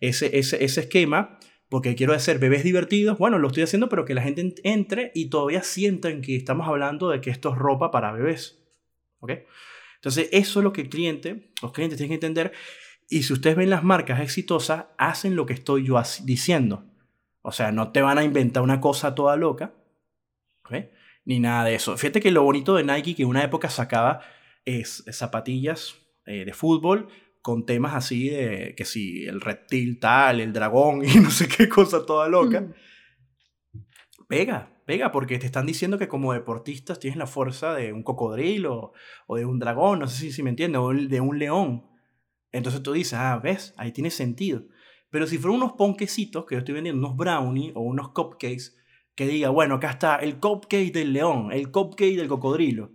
[0.00, 4.14] ese, ese, ese esquema, porque quiero hacer bebés divertidos, bueno, lo estoy haciendo, pero que
[4.14, 8.10] la gente entre y todavía sientan que estamos hablando de que esto es ropa para
[8.10, 8.64] bebés.
[9.18, 9.32] ¿Ok?
[9.96, 12.52] Entonces, eso es lo que el cliente, los clientes tienen que entender.
[13.10, 16.86] Y si ustedes ven las marcas exitosas, hacen lo que estoy yo diciendo.
[17.48, 19.72] O sea, no te van a inventar una cosa toda loca,
[21.24, 21.96] ni nada de eso.
[21.96, 24.20] Fíjate que lo bonito de Nike que en una época sacaba
[24.66, 27.08] es, zapatillas eh, de fútbol
[27.40, 31.70] con temas así de que si el reptil tal, el dragón y no sé qué
[31.70, 32.60] cosa toda loca.
[32.60, 32.74] Mm.
[34.28, 38.92] Pega, pega, porque te están diciendo que como deportistas tienes la fuerza de un cocodrilo
[39.26, 41.86] o de un dragón, no sé si, si me entiendes, o de un león.
[42.52, 44.64] Entonces tú dices, ah, ves, ahí tiene sentido.
[45.10, 48.76] Pero si fueron unos ponquecitos que yo estoy vendiendo, unos brownie o unos cupcakes,
[49.14, 52.92] que diga, bueno, acá está el cupcake del león, el cupcake del cocodrilo.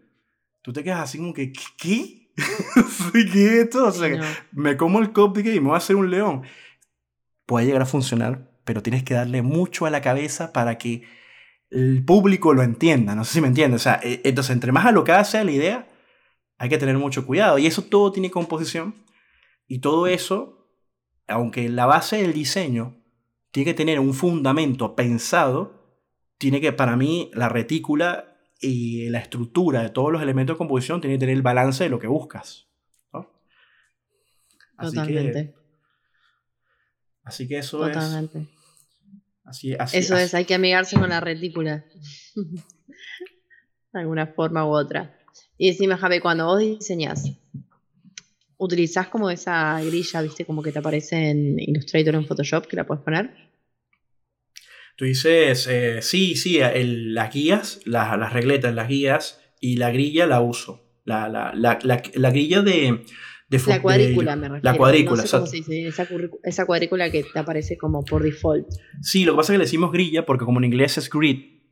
[0.62, 2.30] Tú te quedas así como que, ¿qué?
[2.36, 2.40] ¿Qué
[3.20, 3.88] es esto?
[3.88, 4.22] O sea,
[4.54, 6.44] me como el cupcake y me voy a hacer un león.
[7.46, 11.04] Puede llegar a funcionar, pero tienes que darle mucho a la cabeza para que
[11.70, 13.16] el público lo entienda.
[13.16, 13.82] No sé si me entiendes.
[13.82, 15.90] O sea, e, entonces, entre más alocada sea la idea,
[16.58, 17.58] hay que tener mucho cuidado.
[17.58, 18.96] Y eso todo tiene composición.
[19.68, 20.63] Y todo eso
[21.34, 23.02] aunque la base del diseño
[23.52, 26.00] tiene que tener un fundamento pensado,
[26.38, 31.02] tiene que, para mí, la retícula y la estructura de todos los elementos de composición
[31.02, 32.68] tiene que tener el balance de lo que buscas.
[34.76, 35.54] Así Totalmente.
[35.54, 35.56] Que,
[37.24, 38.40] así que eso Totalmente.
[38.40, 38.48] es.
[39.46, 41.86] Así, así, eso es, hay que amigarse con la retícula.
[43.94, 45.20] de alguna forma u otra.
[45.58, 47.30] Y encima, Javi, cuando vos diseñas
[48.64, 52.78] ¿Utilizás como esa grilla, viste, como que te aparece en Illustrator o en Photoshop, que
[52.78, 53.32] la puedes poner?
[54.96, 60.40] Tú dices, eh, sí, sí, las guías, las, regletas, las guías y la grilla la
[60.40, 60.82] uso.
[61.04, 61.52] La,
[62.32, 63.04] grilla de,
[63.50, 64.64] la cuadrícula, me refiero.
[64.64, 65.44] La cuadrícula, esa,
[66.44, 68.68] esa, cuadrícula que te aparece como por default.
[69.02, 71.63] Sí, lo que pasa es que le decimos grilla porque como en inglés es grid,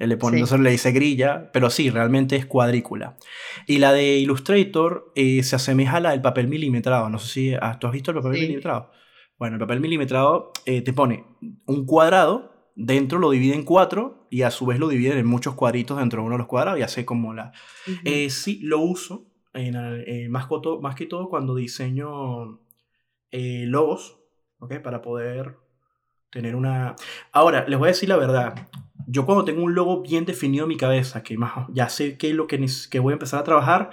[0.00, 3.18] él le pone, entonces le dice grilla, pero sí, realmente es cuadrícula.
[3.66, 7.10] Y la de Illustrator eh, se asemeja a la del papel milimetrado.
[7.10, 8.90] No sé si ah, tú has visto el papel milimetrado.
[9.38, 11.26] Bueno, el papel milimetrado eh, te pone
[11.66, 15.54] un cuadrado, dentro lo divide en cuatro y a su vez lo divide en muchos
[15.54, 17.52] cuadritos dentro de uno de los cuadrados y hace como la...
[18.04, 20.48] Eh, sí, lo uso en, eh, más,
[20.80, 22.58] más, que todo cuando diseño
[23.32, 24.18] logos,
[24.60, 24.78] ¿ok?
[24.78, 25.58] Para poder
[26.30, 26.96] tener una...
[27.32, 28.66] Ahora, les voy a decir la verdad.
[29.12, 32.30] Yo cuando tengo un logo bien definido en mi cabeza, que más, ya sé qué
[32.30, 33.90] es lo que, que voy a empezar a trabajar,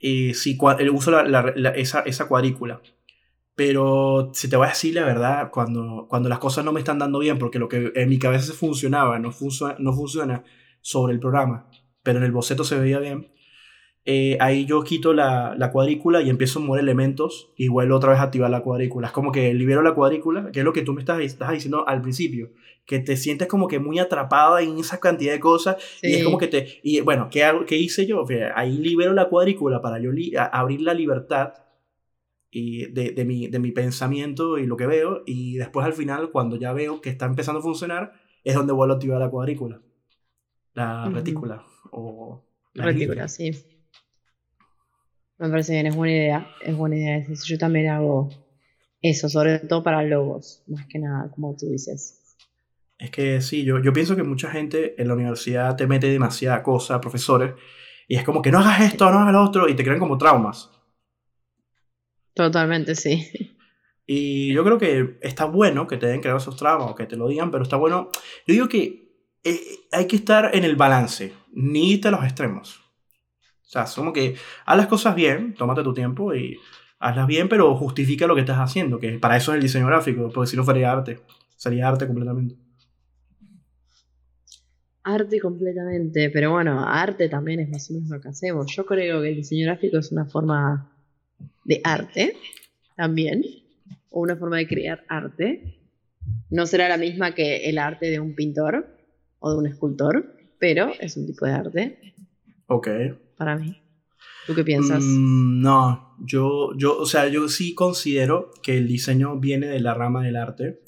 [0.00, 0.58] eh, sí,
[0.92, 2.80] uso la, esa, esa cuadrícula.
[3.54, 6.98] Pero si te voy a decir la verdad, cuando, cuando las cosas no me están
[6.98, 10.44] dando bien, porque lo que en mi cabeza funcionaba no, funciona, no funciona
[10.80, 11.68] sobre el programa,
[12.02, 13.32] pero en el boceto se veía bien,
[14.04, 18.12] eh, ahí yo quito la, la, cuadrícula y empiezo a mover elementos y vuelvo otra
[18.12, 19.08] vez a activar la cuadrícula.
[19.08, 21.86] Es como que libero la cuadrícula, que es lo que tú me estás, estás diciendo
[21.86, 22.52] al principio,
[22.88, 26.38] que te sientes como que muy atrapada en esa cantidad de cosas y es como
[26.38, 26.80] que te...
[26.82, 28.24] Y bueno, ¿qué, hago, qué hice yo?
[28.54, 30.10] Ahí libero la cuadrícula para yo
[30.52, 31.52] abrir la libertad
[32.50, 36.30] y de, de, mi, de mi pensamiento y lo que veo, y después al final,
[36.30, 39.82] cuando ya veo que está empezando a funcionar, es donde vuelvo a activar la cuadrícula,
[40.72, 42.42] la retícula o...
[42.72, 43.50] La retícula, sí.
[45.36, 47.26] Me parece bien, es buena idea, es buena idea.
[47.44, 48.30] Yo también hago
[49.02, 52.17] eso, sobre todo para logos, más que nada, como tú dices.
[52.98, 56.62] Es que sí, yo, yo pienso que mucha gente en la universidad te mete demasiada
[56.62, 57.54] cosa, profesores,
[58.08, 60.18] y es como que no hagas esto, no hagas lo otro, y te crean como
[60.18, 60.70] traumas.
[62.34, 63.26] Totalmente, sí.
[64.10, 67.16] Y yo creo que está bueno que te den crear esos traumas o que te
[67.16, 68.10] lo digan, pero está bueno.
[68.46, 69.12] Yo digo que
[69.44, 69.60] eh,
[69.92, 72.78] hay que estar en el balance, ni irte a los extremos.
[72.78, 74.34] O sea, es como que
[74.64, 76.58] haz las cosas bien, tómate tu tiempo y
[76.98, 80.30] hazlas bien, pero justifica lo que estás haciendo, que para eso es el diseño gráfico,
[80.32, 81.20] porque si no sería arte,
[81.56, 82.56] sería arte completamente.
[85.08, 88.70] Arte completamente, pero bueno, arte también es más o menos lo que hacemos.
[88.76, 90.92] Yo creo que el diseño gráfico es una forma
[91.64, 92.36] de arte
[92.94, 93.42] también,
[94.10, 95.78] o una forma de crear arte.
[96.50, 98.86] No será la misma que el arte de un pintor
[99.38, 102.14] o de un escultor, pero es un tipo de arte.
[102.66, 102.88] Ok.
[103.38, 103.80] Para mí.
[104.46, 105.02] ¿Tú qué piensas?
[105.02, 109.94] Mm, no, yo, yo, o sea, yo sí considero que el diseño viene de la
[109.94, 110.80] rama del arte,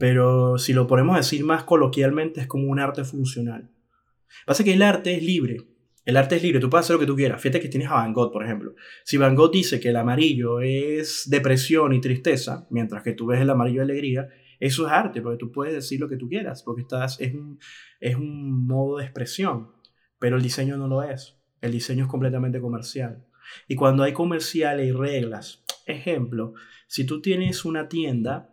[0.00, 3.70] pero si lo ponemos a decir más coloquialmente es como un arte funcional.
[4.46, 5.58] Pasa que el arte es libre,
[6.06, 7.38] el arte es libre, tú puedes hacer lo que tú quieras.
[7.42, 8.74] Fíjate que tienes a Van Gogh, por ejemplo.
[9.04, 13.42] Si Van Gogh dice que el amarillo es depresión y tristeza, mientras que tú ves
[13.42, 16.62] el amarillo de alegría, eso es arte, porque tú puedes decir lo que tú quieras,
[16.62, 17.58] porque estás, es, un,
[18.00, 19.72] es un modo de expresión,
[20.18, 21.36] pero el diseño no lo es.
[21.60, 23.26] El diseño es completamente comercial.
[23.68, 26.54] Y cuando hay comerciales y reglas, ejemplo,
[26.86, 28.49] si tú tienes una tienda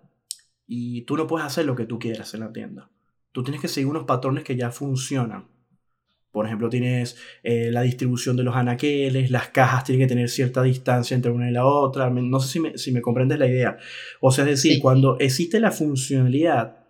[0.67, 2.89] y tú no puedes hacer lo que tú quieras en la tienda,
[3.31, 5.47] tú tienes que seguir unos patrones que ya funcionan.
[6.31, 10.61] Por ejemplo, tienes eh, la distribución de los anaqueles, las cajas tienen que tener cierta
[10.61, 12.11] distancia entre una y la otra.
[12.11, 13.77] No sé si me, si me comprendes la idea.
[14.21, 16.85] O sea, es decir, cuando existe la funcionalidad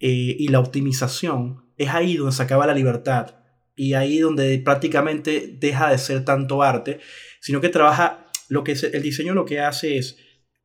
[0.00, 3.36] eh, y la optimización, es ahí donde se acaba la libertad.
[3.76, 6.98] Y ahí donde prácticamente deja de ser tanto arte,
[7.40, 10.18] sino que trabaja, lo que el diseño lo que hace es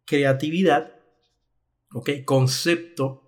[0.06, 0.97] creatividad,
[1.94, 2.24] ¿okay?
[2.26, 3.24] concepto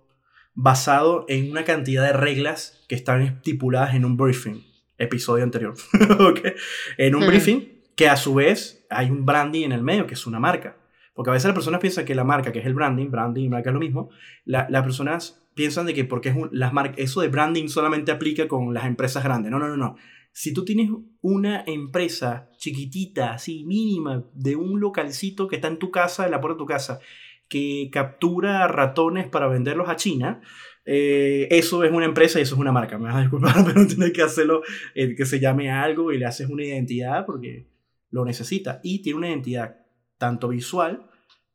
[0.54, 4.64] basado en una cantidad de reglas que están estipuladas en un briefing
[4.98, 5.74] episodio anterior.
[6.98, 10.26] En un briefing que a su vez hay un branding en el medio, que es
[10.26, 10.76] una marca.
[11.14, 13.48] Porque a veces las personas piensan que la marca, que es el branding, branding y
[13.48, 14.10] marca es lo mismo,
[14.44, 18.84] las personas piensan de que porque es las eso de branding solamente aplica con las
[18.84, 19.50] empresas grandes.
[19.50, 19.96] No, no, no, no.
[20.32, 25.90] Si tú tienes una empresa chiquitita, así mínima, de un localcito que está en tu
[25.90, 27.00] casa, en la puerta de tu casa,
[27.50, 30.40] que captura ratones para venderlos a China,
[30.86, 32.96] eh, eso es una empresa y eso es una marca.
[32.96, 34.62] Me vas a disculpar, pero tienes que hacerlo,
[34.94, 37.68] eh, que se llame algo y le haces una identidad porque
[38.10, 38.80] lo necesita.
[38.82, 39.76] Y tiene una identidad
[40.16, 41.06] tanto visual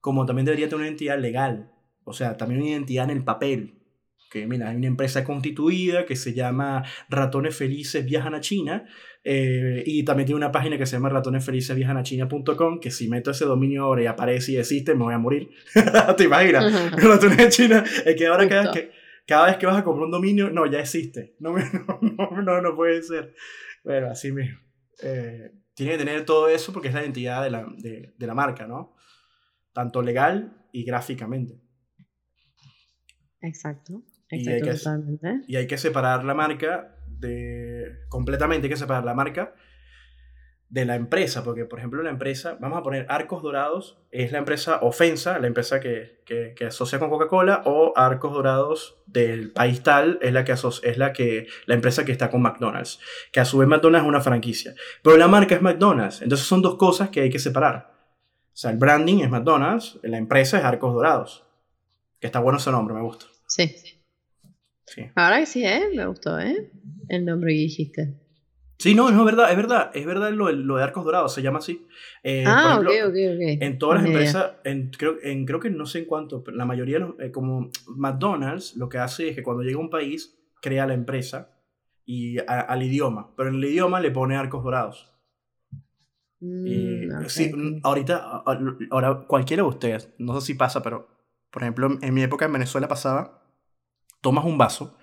[0.01, 1.71] como también debería tener una identidad legal.
[2.03, 3.74] O sea, también una identidad en el papel.
[4.35, 8.85] Que mira, hay una empresa constituida que se llama Ratones Felices Viajan a China.
[9.23, 11.77] Eh, y también tiene una página que se llama ratonesfelices
[12.81, 15.51] que si meto ese dominio ahora y aparece y existe, me voy a morir.
[16.17, 16.91] ¿Te imaginas?
[17.01, 17.83] Ratones de China.
[18.05, 18.91] Es que ahora cada, que,
[19.25, 21.35] cada vez que vas a comprar un dominio, no, ya existe.
[21.39, 23.33] No, no, no, no puede ser.
[23.85, 24.59] Bueno, así mismo.
[25.01, 28.33] Eh, tiene que tener todo eso porque es la identidad de la, de, de la
[28.33, 28.97] marca, ¿no?
[29.71, 31.61] Tanto legal y gráficamente.
[33.39, 34.03] Exacto.
[34.29, 35.41] Exacto, y hay, que, totalmente.
[35.47, 37.99] y hay que separar la marca de.
[38.09, 39.53] completamente hay que separar la marca
[40.69, 44.39] de la empresa, porque por ejemplo la empresa, vamos a poner Arcos Dorados, es la
[44.39, 49.83] empresa Ofensa, la empresa que, que, que asocia con Coca-Cola, o Arcos Dorados del país
[49.83, 52.99] tal es la, que es la que la empresa que está con McDonald's,
[53.31, 56.61] que a su vez McDonald's es una franquicia, pero la marca es McDonald's, entonces son
[56.61, 57.93] dos cosas que hay que separar.
[58.47, 61.45] O sea, el branding es McDonald's, la empresa es Arcos Dorados,
[62.19, 63.27] que está bueno ese nombre, me gusta.
[63.47, 63.67] Sí.
[63.67, 63.94] sí.
[65.15, 65.89] Ahora que sí, ¿eh?
[65.95, 66.71] Me gustó, ¿eh?
[67.09, 68.13] El nombre que dijiste.
[68.77, 71.41] Sí, no, no, es verdad, es verdad, es verdad lo, lo de Arcos Dorados, se
[71.41, 71.87] llama así.
[72.23, 73.61] Eh, ah, ok, ok, ok.
[73.61, 76.65] En todas las empresas, en, creo, en, creo que no sé en cuánto, pero la
[76.65, 80.85] mayoría, eh, como McDonald's, lo que hace es que cuando llega a un país, crea
[80.85, 81.57] la empresa
[82.05, 85.11] y al idioma, pero en el idioma le pone Arcos Dorados.
[86.41, 88.43] y, mm, sí, ahorita,
[88.91, 91.07] ahora cualquiera de ustedes, no sé si pasa, pero
[91.49, 93.44] por ejemplo, en mi época en Venezuela pasaba,
[94.21, 94.97] tomas un vaso,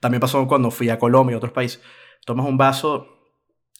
[0.00, 1.82] también pasó cuando fui a Colombia y otros países,
[2.24, 3.08] tomas un vaso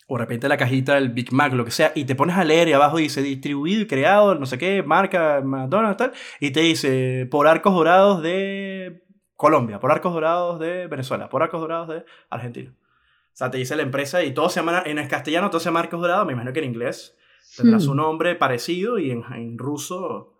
[0.06, 2.44] o de repente la cajita del Big Mac, lo que sea, y te pones a
[2.44, 6.60] leer y abajo dice distribuido y creado, no sé qué, marca, McDonald's, tal, y te
[6.60, 9.02] dice por arcos dorados de
[9.34, 12.72] Colombia, por arcos dorados de Venezuela, por arcos dorados de Argentina.
[12.72, 15.66] O sea, te dice la empresa y todo se llama, en el castellano todo se
[15.66, 17.16] llama arcos dorados, me imagino que en inglés
[17.56, 17.96] tendrá su hmm.
[17.96, 20.34] nombre parecido y en, en ruso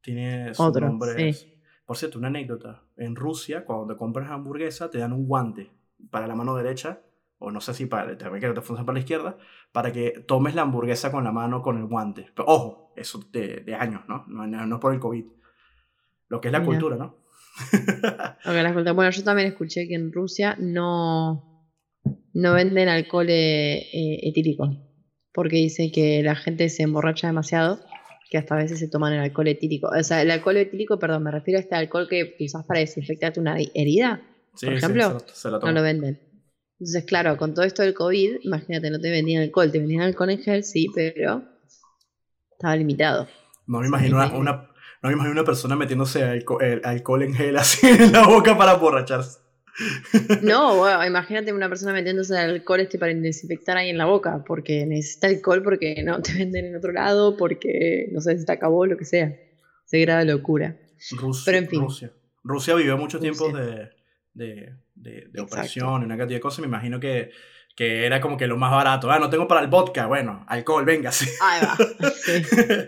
[0.00, 1.34] tiene su Otro, nombre.
[1.84, 2.82] Por cierto, una anécdota.
[2.96, 5.70] En Rusia, cuando te compras hamburguesa, te dan un guante
[6.10, 7.00] para la mano derecha
[7.38, 9.36] o no sé si para, también que te funciona para la izquierda,
[9.72, 12.26] para que tomes la hamburguesa con la mano con el guante.
[12.34, 14.24] Pero ojo, eso de, de años, ¿no?
[14.26, 14.46] ¿no?
[14.46, 15.24] No, es por el COVID.
[16.28, 17.16] Lo que es la cultura, ¿no?
[18.44, 18.92] la cultura.
[18.92, 21.66] Bueno, yo también escuché que en Rusia no,
[22.32, 24.70] no venden alcohol eh, eh, etílico,
[25.32, 27.80] porque dice que la gente se emborracha demasiado,
[28.30, 29.88] que hasta a veces se toman el alcohol etílico.
[29.88, 33.40] O sea, el alcohol etílico, perdón, me refiero a este alcohol que usas para desinfectarte
[33.40, 34.22] una herida,
[34.60, 35.18] por ejemplo,
[35.62, 36.20] no lo venden.
[36.78, 40.30] Entonces, claro, con todo esto del COVID, imagínate, no te vendían alcohol, te vendían alcohol
[40.30, 41.42] en gel, sí, pero
[42.52, 43.28] estaba limitado.
[43.66, 44.52] No me imagino una,
[45.02, 49.40] no me imagino una persona metiéndose alcohol, en gel así en la boca para borracharse.
[50.42, 54.86] No, bueno, imagínate una persona metiéndose alcohol este para desinfectar ahí en la boca, porque
[54.86, 58.86] necesita alcohol, porque no te venden en otro lado, porque no sé, se te acabó,
[58.86, 59.34] lo que sea.
[59.84, 60.76] Se graba locura.
[61.12, 61.80] Rusia, Pero en fin.
[61.80, 62.12] Rusia.
[62.42, 63.90] Rusia vivió mucho tiempo de,
[64.34, 67.30] de, de, de opresión y una cantidad de cosas, me imagino que,
[67.76, 69.10] que era como que lo más barato.
[69.10, 70.06] Ah, no tengo para el vodka.
[70.06, 71.28] Bueno, alcohol, venga, sí.
[71.42, 71.76] Ahí va.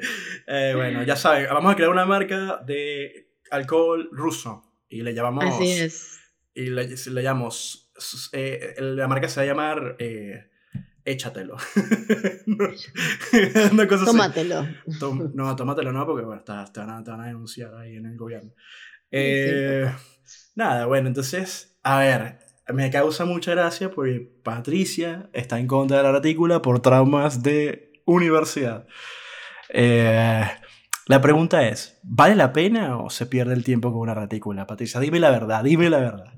[0.50, 5.44] Eh, bueno, ya saben, vamos a crear una marca de alcohol ruso y le llamamos.
[5.44, 6.17] Así es.
[6.58, 7.92] Y le, le llamamos.
[8.32, 9.96] Eh, la marca se va a llamar.
[10.00, 10.44] Eh,
[11.04, 11.56] échatelo.
[14.04, 14.66] tómatelo.
[15.34, 18.16] no, tómatelo no, porque bueno, te, van a, te, van a, denunciar ahí en el
[18.16, 18.52] gobierno.
[19.10, 19.88] Eh,
[20.56, 26.02] Nada, bueno, entonces, a ver, me causa mucha gracia porque Patricia está en contra de
[26.02, 28.86] la retícula por traumas de universidad.
[29.68, 30.44] Eh,
[31.06, 34.66] la pregunta es, ¿vale la pena o se pierde el tiempo con una retícula?
[34.66, 36.37] Patricia, dime la verdad, dime la verdad.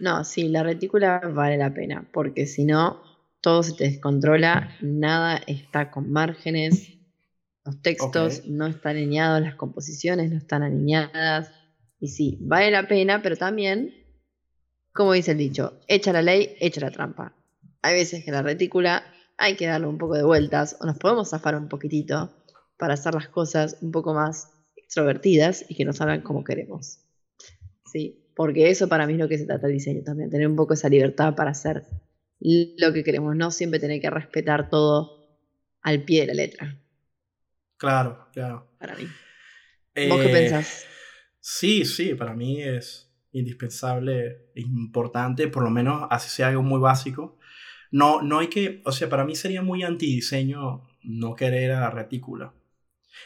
[0.00, 3.02] No, sí, la retícula vale la pena, porque si no,
[3.40, 6.92] todo se te descontrola, nada está con márgenes,
[7.64, 11.50] los textos no están alineados, las composiciones no están alineadas,
[11.98, 13.94] y sí, vale la pena, pero también,
[14.92, 17.34] como dice el dicho, echa la ley, echa la trampa.
[17.82, 19.04] Hay veces que la retícula
[19.38, 22.34] hay que darle un poco de vueltas o nos podemos zafar un poquitito
[22.78, 27.00] para hacer las cosas un poco más extrovertidas y que nos salgan como queremos.
[27.84, 30.56] Sí, porque eso para mí es lo que se trata el diseño también, tener un
[30.56, 31.84] poco esa libertad para hacer
[32.38, 35.40] lo que queremos, no siempre tener que respetar todo
[35.80, 36.78] al pie de la letra.
[37.78, 38.70] Claro, claro.
[38.78, 39.04] Para mí.
[40.08, 40.86] ¿Vos qué eh, pensás?
[41.40, 47.38] Sí, sí, para mí es indispensable, importante, por lo menos así sea algo muy básico.
[47.90, 51.90] No, no hay que, o sea, para mí sería muy antidiseño no querer a la
[51.90, 52.52] retícula.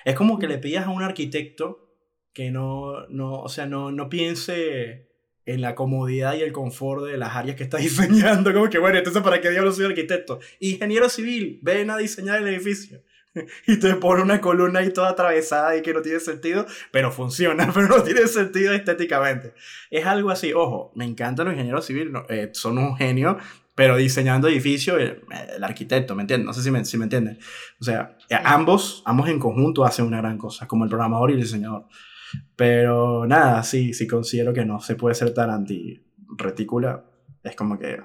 [0.04, 1.89] Es como que le pidas a un arquitecto
[2.32, 5.08] que no, no, o sea, no, no piense
[5.46, 8.52] en la comodidad y el confort de las áreas que está diseñando.
[8.52, 10.40] Como que, bueno, entonces, ¿para qué diablos soy arquitecto?
[10.60, 13.02] Ingeniero civil, ven a diseñar el edificio.
[13.66, 17.70] y te pone una columna ahí toda atravesada y que no tiene sentido, pero funciona,
[17.74, 19.54] pero no tiene sentido estéticamente.
[19.90, 23.38] Es algo así, ojo, me encantan los ingenieros civiles, eh, son un genio,
[23.74, 25.22] pero diseñando edificios, el,
[25.56, 26.46] el, arquitecto, ¿me entiendes?
[26.46, 27.38] No sé si me, si me entienden.
[27.80, 31.34] O sea, eh, ambos, ambos en conjunto hacen una gran cosa, como el programador y
[31.34, 31.86] el diseñador.
[32.56, 37.04] Pero nada, sí, sí considero que no se puede ser tan anti-retícula
[37.42, 37.98] es como que.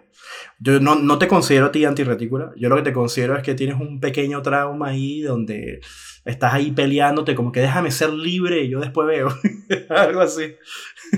[0.60, 2.54] Yo no, no te considero a ti antirretícula.
[2.56, 5.82] Yo lo que te considero es que tienes un pequeño trauma ahí donde
[6.24, 9.30] estás ahí peleándote, como que déjame ser libre y yo después veo.
[9.90, 10.56] Algo así.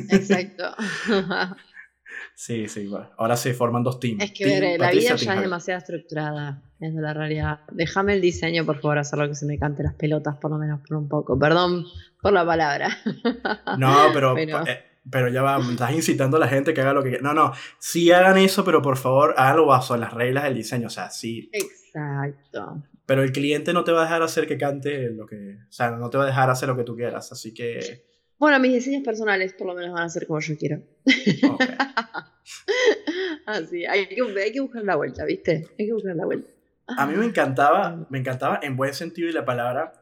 [0.09, 0.63] Exacto.
[2.39, 3.09] Sí, sí, bueno.
[3.17, 4.23] ahora se forman dos teams.
[4.23, 7.61] Es que la vida ya es demasiado estructurada, es de la realidad.
[7.71, 10.59] Déjame el diseño, por favor, hacer lo que se me cante las pelotas, por lo
[10.59, 11.39] menos por un poco.
[11.39, 11.85] Perdón
[12.21, 12.95] por la palabra.
[13.79, 14.63] No, pero, pero...
[14.67, 18.11] Eh, ya va, estás incitando a la gente que haga lo que No, no, sí
[18.11, 21.49] hagan eso, pero por favor háganlo bajo las reglas del diseño, o sea, sí.
[21.51, 22.83] Exacto.
[23.07, 25.57] Pero el cliente no te va a dejar hacer que cante lo que.
[25.67, 28.05] O sea, no te va a dejar hacer lo que tú quieras, así que.
[28.37, 30.83] Bueno, mis diseños personales por lo menos van a ser como yo quiero.
[33.45, 35.67] Así, hay que, hay que buscar la vuelta, ¿viste?
[35.77, 36.49] Hay que buscar la vuelta.
[36.87, 39.93] A mí me encantaba, me encantaba en buen sentido de la palabra.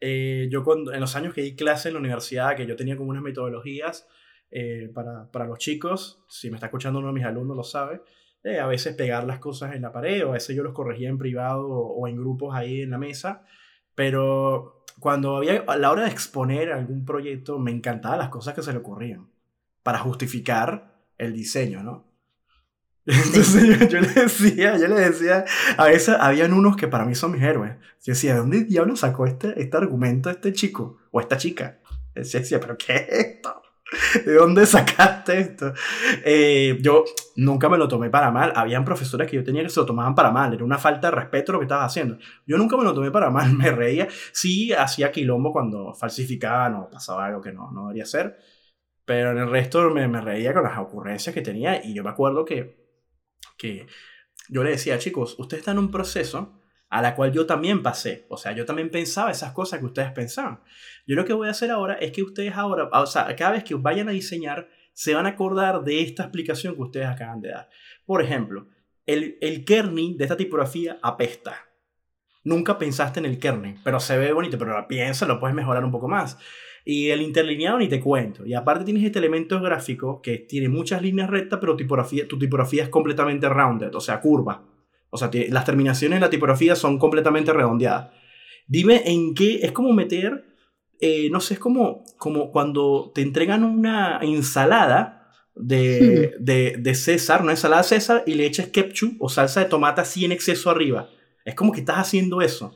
[0.00, 2.96] Eh, yo cuando, en los años que di clase en la universidad, que yo tenía
[2.96, 4.06] como unas metodologías
[4.50, 8.02] eh, para, para, los chicos, si me está escuchando uno de mis alumnos lo sabe,
[8.44, 11.08] eh, a veces pegar las cosas en la pared o a veces yo los corregía
[11.08, 13.44] en privado o, o en grupos ahí en la mesa,
[13.96, 18.62] pero cuando había a la hora de exponer algún proyecto, me encantaban las cosas que
[18.62, 19.28] se le ocurrían
[19.82, 20.87] para justificar
[21.18, 22.08] el diseño, ¿no?
[23.06, 25.44] Entonces yo, le decía, yo le decía,
[25.78, 27.76] a veces habían unos que para mí son mis héroes.
[28.04, 31.80] Yo decía, ¿de dónde diablo sacó este, este argumento este chico o esta chica?
[32.14, 33.62] Yo decía, ¿pero qué es esto?
[34.26, 35.72] ¿De dónde sacaste esto?
[36.24, 37.04] Eh, yo
[37.36, 38.52] nunca me lo tomé para mal.
[38.54, 40.52] Habían profesores que yo tenía que se lo tomaban para mal.
[40.52, 42.18] Era una falta de respeto lo que estaba haciendo.
[42.46, 43.52] Yo nunca me lo tomé para mal.
[43.56, 44.08] Me reía.
[44.32, 48.38] Sí, hacía quilombo cuando falsificaban o pasaba algo que no, no debería ser.
[49.08, 51.82] Pero en el resto me, reía con las ocurrencias que tenía.
[51.82, 52.76] Y yo me acuerdo que,
[53.56, 53.86] que
[54.50, 58.26] yo le decía, chicos, ustedes están en un proceso a la cual yo también pasé.
[58.28, 60.60] O sea, yo también pensaba esas cosas que ustedes pensaban.
[61.06, 63.64] Yo lo que voy a hacer ahora es que ustedes ahora, o sea, cada vez
[63.64, 67.48] que vayan a diseñar, se van a acordar de esta explicación que ustedes acaban de
[67.48, 67.70] dar.
[68.04, 68.68] Por ejemplo,
[69.06, 71.56] el, el kerning de esta tipografía apesta.
[72.44, 75.92] Nunca pensaste en el kerning, pero se ve bonito, pero piensa, lo puedes mejorar un
[75.92, 76.36] poco más.
[76.84, 78.46] Y el interlineado ni te cuento.
[78.46, 82.82] Y aparte tienes este elemento gráfico que tiene muchas líneas rectas, pero tipografía, tu tipografía
[82.82, 84.64] es completamente rounded, o sea, curva.
[85.10, 88.10] O sea, las terminaciones en la tipografía son completamente redondeadas.
[88.66, 90.44] Dime en qué es como meter,
[91.00, 97.42] eh, no sé, es como, como cuando te entregan una ensalada de, de, de, César,
[97.42, 101.08] una ensalada César, y le echas ketchup o salsa de tomate así en exceso arriba.
[101.44, 102.74] Es como que estás haciendo eso.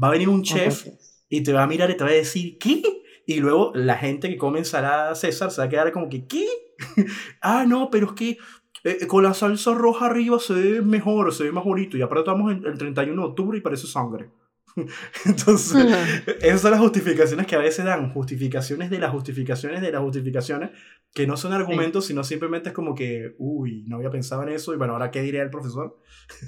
[0.00, 0.86] Va a venir un chef
[1.28, 2.82] y te va a mirar y te va a decir, ¿qué?
[3.26, 6.46] Y luego la gente que come ensalada César se va a quedar como que, ¿qué?
[7.40, 8.38] ah, no, pero es que
[8.84, 11.96] eh, con la salsa roja arriba se ve mejor, se ve más bonito.
[11.96, 14.30] Y aparte estamos en el 31 de octubre y parece sangre.
[15.24, 15.86] Entonces,
[16.40, 20.70] esas son las justificaciones que a veces dan, justificaciones de las justificaciones de las justificaciones,
[21.12, 24.74] que no son argumentos, sino simplemente es como que, uy, no había pensado en eso,
[24.74, 25.96] y bueno, ahora qué diría el profesor.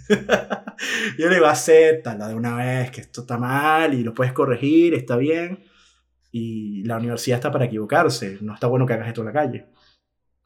[1.19, 4.95] Yo le digo, acéptala de una vez, que esto está mal y lo puedes corregir,
[4.95, 5.65] está bien.
[6.39, 9.67] Y la universidad está para equivocarse, no está bueno que hagas esto en la calle.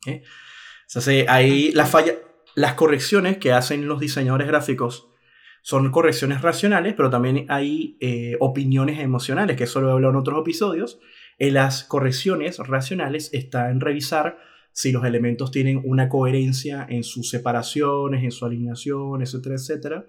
[0.07, 0.23] ¿Eh?
[0.87, 2.13] Entonces, ahí las, falla,
[2.55, 5.09] las correcciones que hacen los diseñadores gráficos
[5.63, 10.21] son correcciones racionales, pero también hay eh, opiniones emocionales, que eso lo he hablado en
[10.21, 11.01] otros episodios.
[11.39, 14.39] En las correcciones racionales está en revisar
[14.71, 20.07] si los elementos tienen una coherencia en sus separaciones, en su alineación, etcétera, etcétera.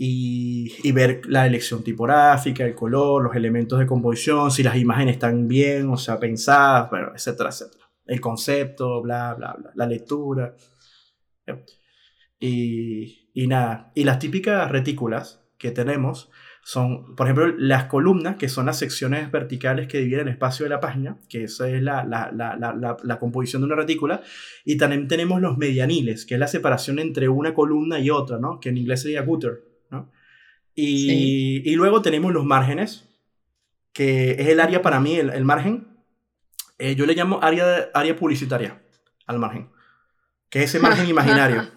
[0.00, 5.14] Y, y, ver la elección tipográfica, el color, los elementos de composición, si las imágenes
[5.14, 10.56] están bien, o sea, pensadas, bueno, etcétera, etcétera el concepto, bla, bla, bla, la lectura.
[12.40, 16.30] Y, y nada, y las típicas retículas que tenemos
[16.64, 20.70] son, por ejemplo, las columnas, que son las secciones verticales que dividen el espacio de
[20.70, 24.22] la página, que esa es la, la, la, la, composición de una retícula,
[24.64, 28.60] y también tenemos los medianiles, que es la separación entre una columna y otra, ¿no?
[28.60, 29.67] que en inglés sería gutter.
[30.80, 33.08] Y, y luego tenemos los márgenes,
[33.92, 35.88] que es el área para mí, el, el margen,
[36.78, 38.80] eh, yo le llamo área, área publicitaria
[39.26, 39.70] al margen,
[40.48, 41.68] que es ese margen imaginario.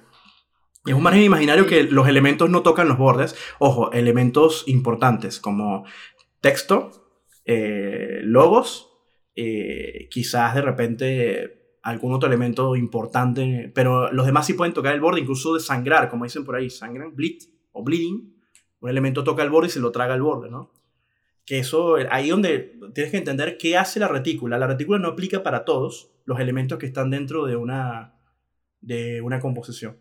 [0.85, 3.35] Es un margen imaginario que los elementos no tocan los bordes.
[3.57, 5.85] Ojo, elementos importantes como
[6.39, 6.91] texto,
[7.45, 8.89] eh, logos,
[9.35, 15.01] eh, quizás de repente algún otro elemento importante, pero los demás sí pueden tocar el
[15.01, 17.39] borde, incluso de sangrar, como dicen por ahí, sangran, bleed
[17.71, 18.40] o bleeding.
[18.81, 20.71] Un elemento toca el borde y se lo traga el borde, ¿no?
[21.45, 24.57] que eso, ahí donde tienes que entender qué hace la retícula.
[24.57, 28.15] La retícula no aplica para todos los elementos que están dentro de una,
[28.79, 29.97] de una composición.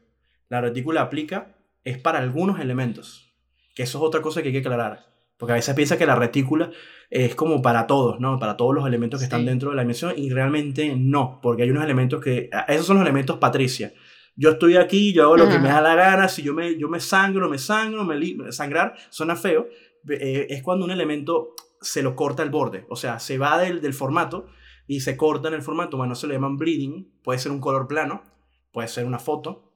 [0.48, 3.34] La retícula aplica es para algunos elementos,
[3.74, 5.06] que eso es otra cosa que hay que aclarar.
[5.38, 6.70] Porque a veces piensa que la retícula
[7.08, 8.38] es como para todos, ¿no?
[8.38, 11.70] Para todos los elementos que están dentro de la dimensión y realmente no, porque hay
[11.70, 12.50] unos elementos que...
[12.68, 13.92] Esos son los elementos patricia.
[14.40, 16.88] Yo estoy aquí, yo hago lo que me da la gana, si yo me, yo
[16.88, 19.68] me sangro, me sangro, me sangrar suena feo,
[20.08, 21.50] eh, es cuando un elemento
[21.82, 24.46] se lo corta el borde, o sea, se va del, del formato
[24.86, 27.86] y se corta en el formato, bueno, se le llaman bleeding, puede ser un color
[27.86, 28.22] plano,
[28.72, 29.74] puede ser una foto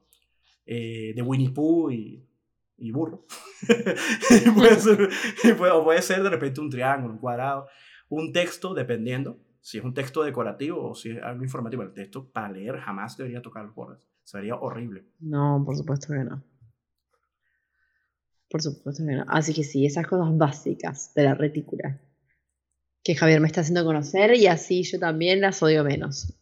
[0.65, 2.27] eh, de Winnie Pooh y,
[2.77, 3.27] y burro,
[4.55, 5.09] puede ser,
[5.73, 7.67] o puede ser de repente un triángulo, un cuadrado,
[8.09, 12.31] un texto, dependiendo, si es un texto decorativo o si es algo informativo, el texto
[12.31, 15.05] para leer jamás debería tocar los bordes, sería horrible.
[15.19, 16.43] No, por supuesto que no.
[18.49, 19.25] Por supuesto que no.
[19.29, 22.01] Así que sí, esas cosas básicas de la retícula
[23.05, 26.33] que Javier me está haciendo conocer y así yo también las odio menos.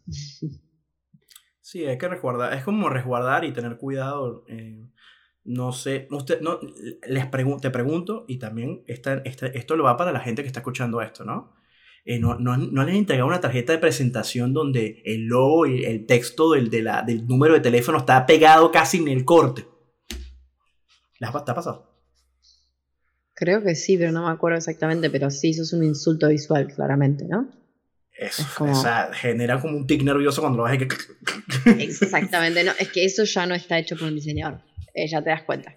[1.60, 4.46] Sí, hay que resguardar, es como resguardar y tener cuidado.
[4.48, 4.86] Eh,
[5.44, 6.60] no sé, usted, no,
[7.06, 7.32] les
[7.62, 11.26] te pregunto y también esta, esto lo va para la gente que está escuchando esto,
[11.26, 11.54] ¿no?
[12.06, 15.86] Eh, no, no, no, les han entregado una tarjeta de presentación donde el logo y
[15.86, 19.66] el texto del, de la, del número de teléfono está pegado casi en el corte.
[21.20, 21.94] ¿Les ha, ¿Te ha pasado?
[23.34, 26.68] Creo que sí, pero no me acuerdo exactamente, pero sí, eso es un insulto visual,
[26.74, 27.50] claramente, ¿no?
[28.16, 31.84] Eso, o sea, genera como un tic nervioso cuando lo ves que...
[31.84, 34.62] Exactamente, no, es que eso ya no está hecho por un diseñador,
[34.94, 35.74] eh, ya te das cuenta.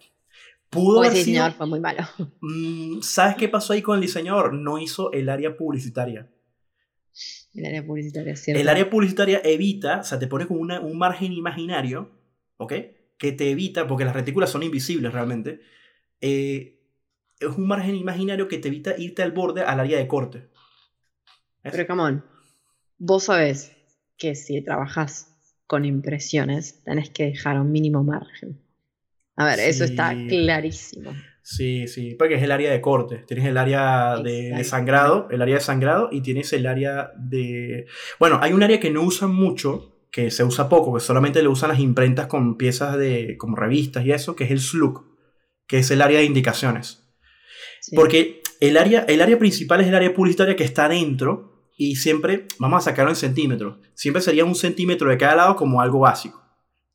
[0.77, 2.03] Pudo haber diseñador fue muy malo.
[2.41, 4.55] Mm, ¿Sabes qué pasó ahí con el diseñador?
[4.55, 6.31] No hizo el área publicitaria.
[7.55, 8.61] El área publicitaria, cierto.
[8.61, 12.11] El área publicitaria evita, o sea, te pone como una, un margen imaginario,
[12.59, 12.72] ¿ok?
[13.16, 15.61] Que te evita, porque las retículas son invisibles realmente,
[16.20, 16.77] eh,
[17.41, 20.49] es un margen imaginario que te evita irte al borde al área de corte.
[21.62, 22.22] Pero, come
[22.99, 23.72] vos sabés
[24.16, 25.35] que si trabajas
[25.66, 28.61] con impresiones, tenés que dejar un mínimo margen.
[29.37, 31.14] A ver, eso está clarísimo.
[31.43, 33.18] Sí, sí, porque es el área de corte.
[33.18, 37.87] Tienes el área de, sangrado, el área de sangrado y tienes el área de...
[38.18, 41.49] Bueno, hay un área que no usan mucho, que se usa poco, que solamente le
[41.49, 45.05] usan las imprentas con piezas de, como revistas y eso, que es el slug,
[45.68, 47.07] que es el área de indicaciones.
[47.95, 52.47] Porque el área, el área principal es el área publicitaria que está dentro y siempre,
[52.59, 56.43] vamos a sacarlo en centímetros, siempre sería un centímetro de cada lado como algo básico.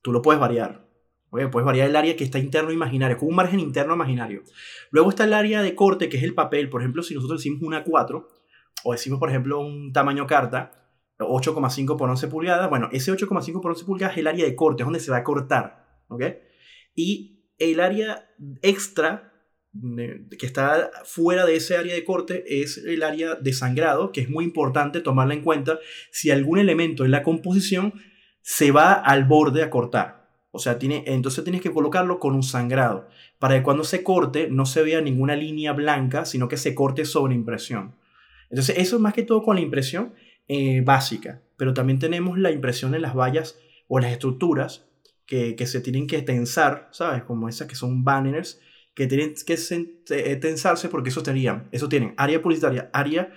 [0.01, 0.90] Tú lo puedes variar.
[1.31, 4.43] Puedes variar el área que está interno imaginario, con un margen interno imaginario.
[4.91, 6.69] Luego está el área de corte, que es el papel.
[6.69, 8.27] Por ejemplo, si nosotros decimos una 4,
[8.83, 13.71] o decimos, por ejemplo, un tamaño carta, 8,5 por 11 pulgadas, bueno, ese 8,5 por
[13.71, 16.03] 11 pulgadas es el área de corte, es donde se va a cortar.
[16.09, 16.23] ¿ok?
[16.95, 18.29] Y el área
[18.61, 19.31] extra
[20.37, 24.29] que está fuera de ese área de corte es el área de sangrado, que es
[24.29, 25.79] muy importante tomarla en cuenta
[26.11, 27.93] si algún elemento en la composición
[28.41, 30.20] se va al borde a cortar.
[30.51, 33.07] O sea, tiene, entonces tienes que colocarlo con un sangrado,
[33.39, 37.05] para que cuando se corte no se vea ninguna línea blanca, sino que se corte
[37.05, 37.95] sobre impresión.
[38.49, 40.13] Entonces, eso es más que todo con la impresión
[40.47, 44.85] eh, básica, pero también tenemos la impresión en las vallas o las estructuras
[45.25, 47.23] que, que se tienen que tensar, ¿sabes?
[47.23, 48.59] Como esas que son banners,
[48.93, 49.57] que tienen que
[50.09, 53.31] eh, tensarse porque eso tenían, eso tienen área publicitaria, área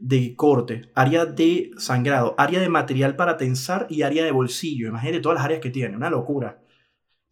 [0.00, 4.88] de corte, área de sangrado, área de material para tensar y área de bolsillo.
[4.88, 6.62] Imagínate todas las áreas que tiene, una locura.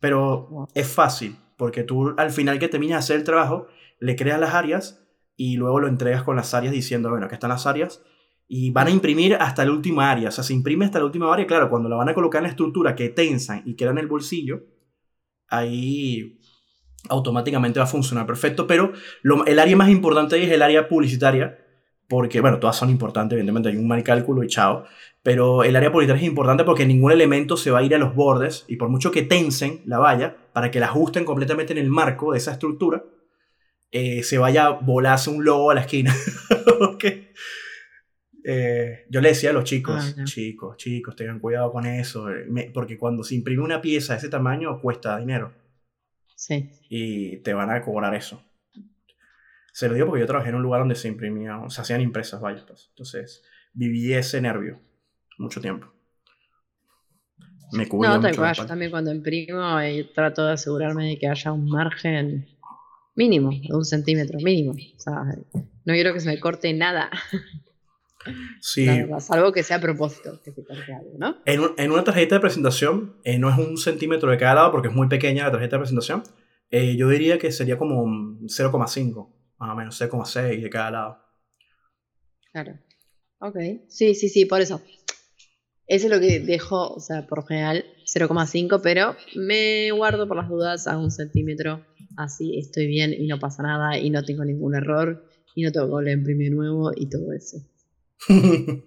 [0.00, 3.66] Pero es fácil, porque tú al final que terminas de hacer el trabajo,
[3.98, 5.04] le creas las áreas
[5.34, 8.02] y luego lo entregas con las áreas diciendo, bueno, aquí están las áreas
[8.46, 10.28] y van a imprimir hasta la última área.
[10.28, 11.46] O sea, se imprime hasta la última área.
[11.46, 14.06] Claro, cuando la van a colocar en la estructura que tensan y queda en el
[14.06, 14.62] bolsillo,
[15.48, 16.38] ahí
[17.08, 18.92] automáticamente va a funcionar perfecto, pero
[19.46, 21.58] el área más importante es el área publicitaria,
[22.08, 24.84] porque, bueno, todas son importantes, evidentemente hay un mal cálculo y chao,
[25.22, 28.14] pero el área publicitaria es importante porque ningún elemento se va a ir a los
[28.14, 31.90] bordes y por mucho que tensen la valla, para que la ajusten completamente en el
[31.90, 33.04] marco de esa estructura,
[33.90, 36.14] eh, se vaya a volarse un logo a la esquina.
[38.50, 42.70] Eh, yo le decía a los chicos, ah, chicos, chicos, tengan cuidado con eso, eh,
[42.72, 45.52] porque cuando se imprime una pieza de ese tamaño cuesta dinero.
[46.34, 46.70] Sí.
[46.88, 48.42] Y te van a cobrar eso.
[49.78, 52.40] Se lo digo porque yo trabajé en un lugar donde se imprimían, se hacían impresas
[52.42, 52.64] vallas.
[52.66, 52.88] Pues.
[52.88, 54.80] Entonces, viví ese nervio
[55.38, 55.86] mucho tiempo.
[57.70, 58.20] Me cubrí No,
[58.52, 62.48] yo también cuando imprimo eh, trato de asegurarme de que haya un margen
[63.14, 64.72] mínimo, de un centímetro mínimo.
[64.72, 65.22] O sea,
[65.84, 67.08] no quiero que se me corte nada.
[68.60, 68.84] Sí.
[69.20, 71.36] salvo que sea a propósito, que se corte algo, ¿no?
[71.44, 74.88] En, en una tarjeta de presentación, eh, no es un centímetro de cada lado porque
[74.88, 76.24] es muy pequeña la tarjeta de presentación,
[76.70, 81.18] eh, yo diría que sería como 0,5, más o menos, 0,6 de cada lado.
[82.52, 82.78] Claro.
[83.40, 83.56] Ok.
[83.88, 84.82] Sí, sí, sí, por eso.
[85.86, 90.48] Eso es lo que dejo, o sea, por general 0,5, pero me guardo por las
[90.48, 91.86] dudas a un centímetro.
[92.16, 95.86] Así estoy bien y no pasa nada y no tengo ningún error y no tengo
[95.86, 97.56] que volver a imprimir nuevo y todo eso.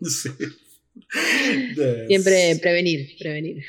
[2.07, 3.63] Siempre prevenir, prevenir.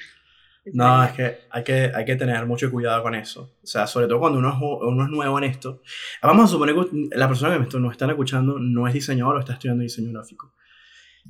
[0.66, 3.56] No, es que hay, que hay que tener mucho cuidado con eso.
[3.62, 5.82] O sea, sobre todo cuando uno es, uno es nuevo en esto.
[6.22, 9.54] Vamos a suponer que la persona que nos está escuchando no es diseñador o está
[9.54, 10.54] estudiando diseño gráfico.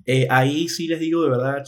[0.05, 1.64] Eh, ahí sí les digo de verdad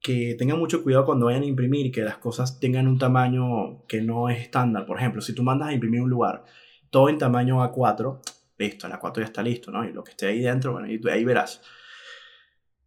[0.00, 4.00] que tengan mucho cuidado cuando vayan a imprimir, que las cosas tengan un tamaño que
[4.00, 4.86] no es estándar.
[4.86, 6.44] Por ejemplo, si tú mandas a imprimir un lugar
[6.90, 8.20] todo en tamaño A4,
[8.58, 9.84] listo, el A4 ya está listo, ¿no?
[9.84, 11.62] Y lo que esté ahí dentro, bueno, ahí verás.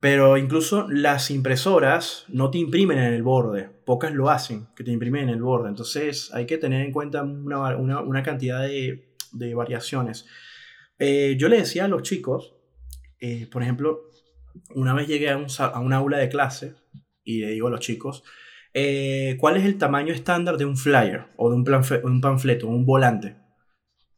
[0.02, 4.91] Pero incluso las impresoras no te imprimen en el borde, pocas lo hacen, que te
[4.91, 5.70] imprimen en el borde.
[5.70, 10.26] Entonces hay que tener en cuenta una, una, cantidad de, de variaciones.
[10.97, 12.56] Eh, yo le decía a los chicos,
[13.20, 14.10] eh, por ejemplo,
[14.74, 16.74] una vez llegué a un, a un, aula de clase
[17.24, 18.24] y le digo a los chicos,
[18.74, 22.88] eh, ¿cuál es el tamaño estándar de un flyer o de un, un panfleto, un
[22.88, 23.36] volante?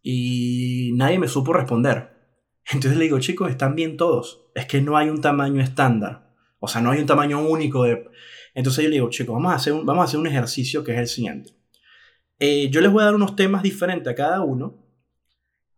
[0.02, 2.13] Y nadie me supo responder.
[2.74, 4.46] Entonces le digo, chicos, están bien todos.
[4.56, 6.32] Es que no hay un tamaño estándar.
[6.60, 8.10] O sea, no hay un tamaño único de...
[8.54, 10.94] Entonces yo le digo, chicos, vamos a hacer un, vamos a hacer un ejercicio que
[10.94, 11.52] es el siguiente.
[12.40, 14.82] Eh, yo les voy a dar unos temas diferentes a cada uno.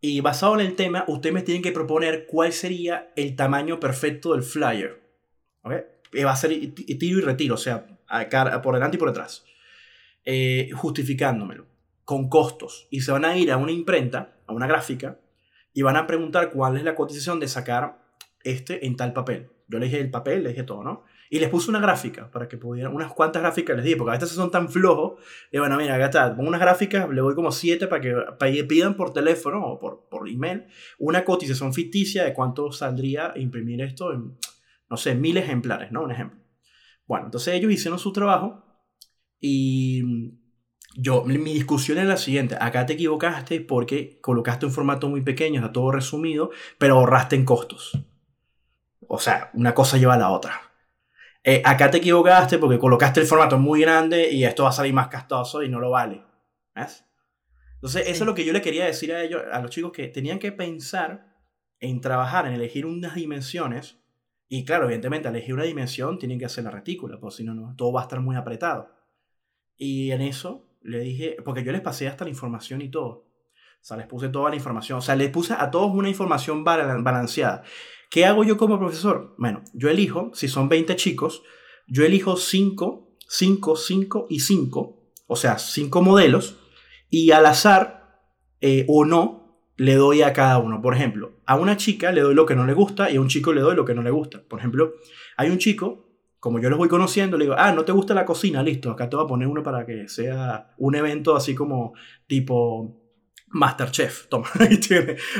[0.00, 4.32] Y basado en el tema, ustedes me tienen que proponer cuál sería el tamaño perfecto
[4.32, 5.02] del flyer.
[5.62, 5.72] ¿Ok?
[6.24, 7.86] Va a ser tiro y retiro, o sea,
[8.62, 9.44] por delante y por detrás.
[10.24, 11.66] Eh, justificándomelo.
[12.04, 12.86] Con costos.
[12.90, 15.18] Y se van a ir a una imprenta, a una gráfica,
[15.76, 18.02] y van a preguntar cuál es la cotización de sacar
[18.42, 19.50] este en tal papel.
[19.68, 21.04] Yo le dije el papel, le dije todo, ¿no?
[21.28, 24.18] Y les puse una gráfica para que pudieran, unas cuantas gráficas les dije, porque a
[24.18, 25.22] veces son tan flojos.
[25.52, 28.50] Y bueno, mira, acá está, pongo unas gráficas, le doy como siete para que, para
[28.50, 30.64] que pidan por teléfono o por, por email
[30.98, 34.34] una cotización ficticia de cuánto saldría imprimir esto en,
[34.88, 36.04] no sé, mil ejemplares, ¿no?
[36.04, 36.40] Un ejemplo.
[37.06, 38.64] Bueno, entonces ellos hicieron su trabajo
[39.38, 40.40] y
[40.96, 45.60] yo, mi discusión es la siguiente, acá te equivocaste porque colocaste un formato muy pequeño,
[45.60, 47.98] está todo resumido, pero ahorraste en costos.
[49.06, 50.60] O sea, una cosa lleva a la otra.
[51.44, 54.94] Eh, acá te equivocaste porque colocaste el formato muy grande y esto va a salir
[54.94, 56.24] más castoso y no lo vale.
[56.74, 57.04] ¿Ves?
[57.74, 60.08] Entonces, eso es lo que yo le quería decir a ellos, a los chicos, que
[60.08, 61.36] tenían que pensar
[61.78, 63.98] en trabajar, en elegir unas dimensiones.
[64.48, 67.54] Y claro, evidentemente, al elegir una dimensión tienen que hacer la retícula, porque si no,
[67.54, 68.90] no, todo va a estar muy apretado.
[69.76, 73.08] Y en eso le dije, porque yo les pasé hasta la información y todo.
[73.08, 74.98] O sea, les puse toda la información.
[74.98, 77.62] O sea, les puse a todos una información balanceada.
[78.10, 79.34] ¿Qué hago yo como profesor?
[79.38, 81.42] Bueno, yo elijo, si son 20 chicos,
[81.86, 85.02] yo elijo 5, 5, 5 y 5.
[85.26, 86.58] O sea, 5 modelos.
[87.10, 88.22] Y al azar
[88.60, 90.80] eh, o no, le doy a cada uno.
[90.80, 93.28] Por ejemplo, a una chica le doy lo que no le gusta y a un
[93.28, 94.42] chico le doy lo que no le gusta.
[94.48, 94.94] Por ejemplo,
[95.36, 96.05] hay un chico
[96.40, 98.62] como yo los voy conociendo, le digo, ah, ¿no te gusta la cocina?
[98.62, 101.94] Listo, acá te voy a poner uno para que sea un evento así como
[102.26, 103.02] tipo
[103.48, 104.48] Masterchef, toma,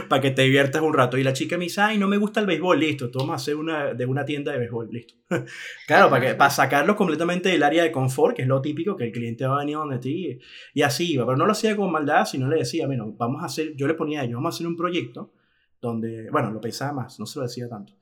[0.09, 1.19] para que te diviertas un rato.
[1.19, 3.95] Y la chica me dice, ay, no me gusta el béisbol, listo, toma hacer una,
[3.95, 5.15] de una tienda de béisbol, listo.
[5.87, 9.05] claro, para, que, para sacarlo completamente del área de confort, que es lo típico, que
[9.05, 10.39] el cliente va a venir donde ti,
[10.73, 11.27] y así iba.
[11.27, 13.95] Pero no lo hacía con maldad, sino le decía, bueno, vamos a hacer, yo le
[13.95, 15.33] ponía a ellos, vamos a hacer un proyecto
[15.81, 17.93] donde, bueno, lo pensaba más, no se lo decía tanto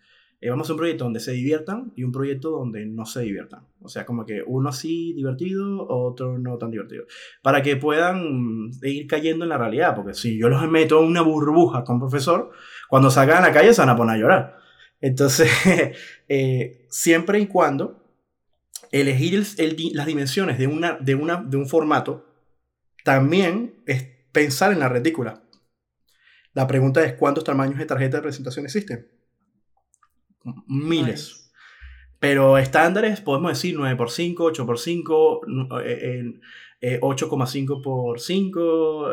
[0.45, 3.67] eh, vamos a un proyecto donde se diviertan y un proyecto donde no se diviertan.
[3.81, 7.07] O sea, como que uno así divertido, otro no tan divertido.
[7.41, 11.23] Para que puedan ir cayendo en la realidad, porque si yo los meto en una
[11.23, 12.51] burbuja con profesor,
[12.91, 14.59] cuando salgan a la calle se van a poner a llorar.
[15.01, 15.51] Entonces,
[16.29, 18.05] eh, siempre y cuando
[18.93, 19.43] elegir
[19.95, 22.27] las dimensiones de, una, de, una, de un formato,
[23.03, 25.43] también es pensar en la retícula.
[26.53, 29.09] La pregunta es, ¿cuántos tamaños de tarjeta de presentación existen?
[30.67, 31.53] Miles.
[32.19, 36.31] Pero estándares podemos decir 9x5, 8x5,
[37.01, 39.07] 8,5 por 5,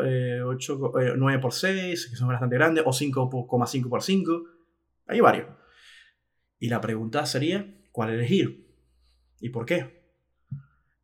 [0.45, 4.43] 8, 9 por 6, que son bastante grandes, o 5,5 por 5.
[5.07, 5.47] Hay varios.
[6.59, 8.67] Y la pregunta sería, ¿cuál elegir?
[9.41, 10.01] ¿Y por qué?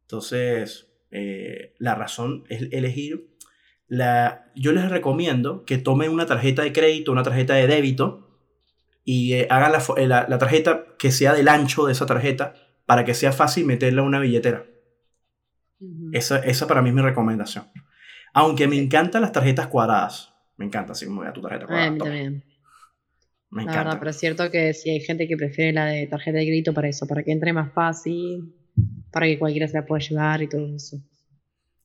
[0.04, 3.36] Entonces, eh, la razón es elegir.
[3.88, 8.27] La, yo les recomiendo que tomen una tarjeta de crédito, una tarjeta de débito,
[9.10, 12.56] y eh, hagan eh, la, la, tarjeta que sea del ancho de esa tarjeta
[12.86, 14.66] para que sea fácil meterla en una billetera.
[16.12, 17.68] esa, esa, para mí es mi recomendación.
[18.34, 20.34] Aunque me encantan las tarjetas cuadradas.
[20.58, 21.88] Me encanta, así como a tu tarjeta cuadrada.
[21.88, 22.44] a mí también.
[23.50, 23.84] Me encanta.
[23.84, 26.74] Verdad, pero es cierto que si hay gente que prefiere la de tarjeta de crédito
[26.74, 28.54] para eso, para que entre más fácil,
[29.10, 30.98] para que cualquiera se la pueda llevar y todo eso.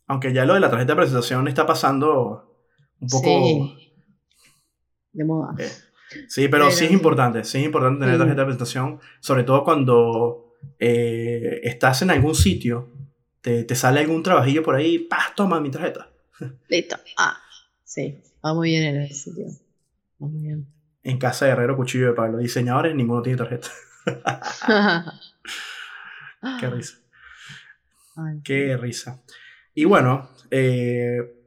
[0.08, 2.52] Aunque ya lo de la tarjeta de presentación está pasando
[2.98, 3.26] un poco...
[3.26, 3.92] Sí.
[5.12, 5.54] De moda.
[5.58, 5.70] Eh,
[6.28, 10.54] Sí, pero, sí es importante, sí es importante tener tarjeta de presentación, sobre todo cuando
[10.78, 12.90] eh, estás en algún sitio,
[13.40, 15.32] te, te, sale algún trabajillo por ahí, ¡pah!
[15.34, 16.08] Toma mi tarjeta.
[16.68, 16.96] Listo.
[17.18, 17.38] Ah,
[17.84, 19.46] sí, va muy bien en ese sitio.
[20.22, 20.66] Va muy bien.
[21.02, 22.38] En casa de Herrero, cuchillo de palo.
[22.38, 23.68] Diseñadores, ninguno tiene tarjeta.
[26.60, 26.98] Qué risa.
[28.44, 29.22] Qué risa.
[29.74, 31.41] Y bueno, eh,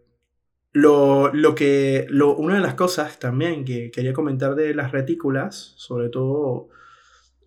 [0.76, 5.73] lo, lo que, lo, una de las cosas también que quería comentar de las retículas,
[5.78, 6.67] sobre todo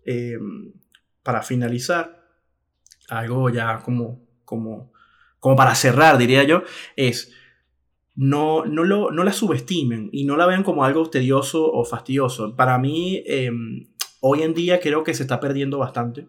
[0.03, 0.73] em,
[1.21, 2.27] para finalizar,
[3.07, 4.91] algo ya como, como,
[5.39, 6.63] como para cerrar, diría yo,
[6.95, 7.31] es
[8.15, 12.55] no, no, lo, no la subestimen y no la vean como algo tedioso o fastidioso.
[12.55, 13.89] Para mí, em,
[14.21, 16.27] hoy en día creo que se está perdiendo bastante,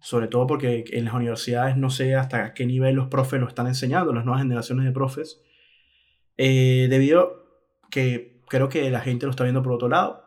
[0.00, 3.66] sobre todo porque en las universidades no sé hasta qué nivel los profes lo están
[3.66, 5.42] enseñando, las nuevas generaciones de profes,
[6.36, 7.44] eh, debido
[7.90, 10.24] que creo que la gente lo está viendo por otro lado.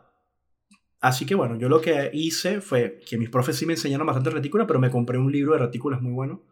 [1.00, 4.32] Así que bueno, yo lo que hice fue que mis profes sí me enseñaron bastante
[4.32, 6.44] retícula, pero me compré un libro de retículas muy bueno.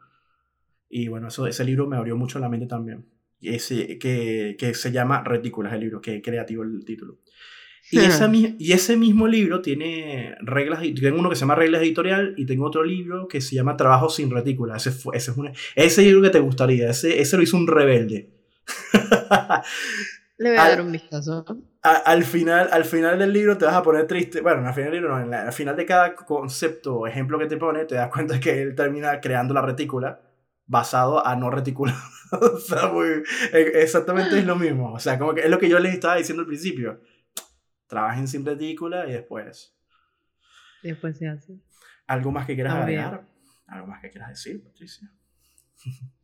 [0.90, 3.06] Y bueno, eso, ese libro me abrió mucho la mente también
[3.44, 7.20] ese, que, que se llama Retículas, el libro, que creativo el título.
[7.92, 12.34] Y, esa, y ese mismo libro tiene reglas, tengo uno que se llama Reglas Editorial
[12.38, 14.78] y tengo otro libro que se llama Trabajo sin retícula.
[14.78, 17.68] Ese, fue, ese, es una, ese libro que te gustaría, ese, ese lo hizo un
[17.68, 18.30] rebelde.
[20.38, 21.46] Le voy a dar un vistazo.
[21.84, 24.42] al, final, al final del libro te vas a poner triste.
[24.42, 27.58] Bueno, al final del libro no, al final de cada concepto o ejemplo que te
[27.58, 30.22] pone, te das cuenta que él termina creando la retícula
[30.66, 31.96] basado a no reticular.
[32.32, 33.24] o sea, muy,
[33.54, 34.94] e, exactamente es lo mismo.
[34.94, 37.02] O sea, como que es lo que yo les estaba diciendo al principio.
[37.88, 39.78] Trabajen sin retícula y después.
[40.82, 41.60] después se hace.
[42.08, 43.28] ¿Algo más que quieras agregar?
[43.68, 45.12] ¿Algo más que quieras decir, Patricia?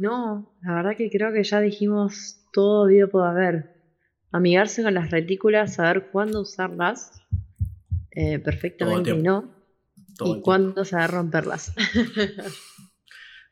[0.00, 3.76] No, la verdad que creo que ya dijimos todo video puede haber.
[4.32, 7.20] Amigarse con las retículas, saber cuándo usarlas
[8.12, 9.52] eh, perfectamente y no.
[10.24, 11.74] y cuándo saber romperlas.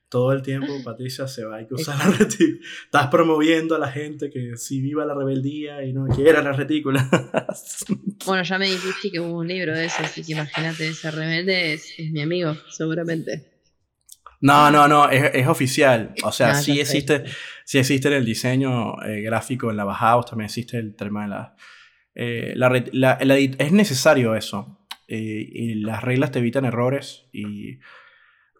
[0.08, 2.66] todo el tiempo, Patricia, se va, hay que usar la retícula.
[2.84, 7.10] Estás promoviendo a la gente que si viva la rebeldía y no quiera la retícula.
[8.24, 11.74] bueno, ya me dijiste que hubo un libro de eso, así que imagínate, ese rebelde
[11.74, 13.57] es, mi amigo, seguramente.
[14.40, 16.14] No, no, no, es, oficial.
[16.22, 17.24] O sea, ah, sí, existe,
[17.64, 21.28] sí existe en el diseño eh, gráfico, en la bajada, también existe el tema de
[21.28, 21.56] la...
[22.14, 24.86] Eh, la, es necesario eso.
[25.08, 27.78] Eh, y las reglas te evitan errores y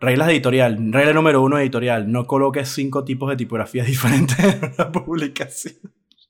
[0.01, 0.93] Reglas de editorial.
[0.93, 2.11] Regla número uno editorial.
[2.11, 5.75] No coloques cinco tipos de tipografías diferentes en una publicación.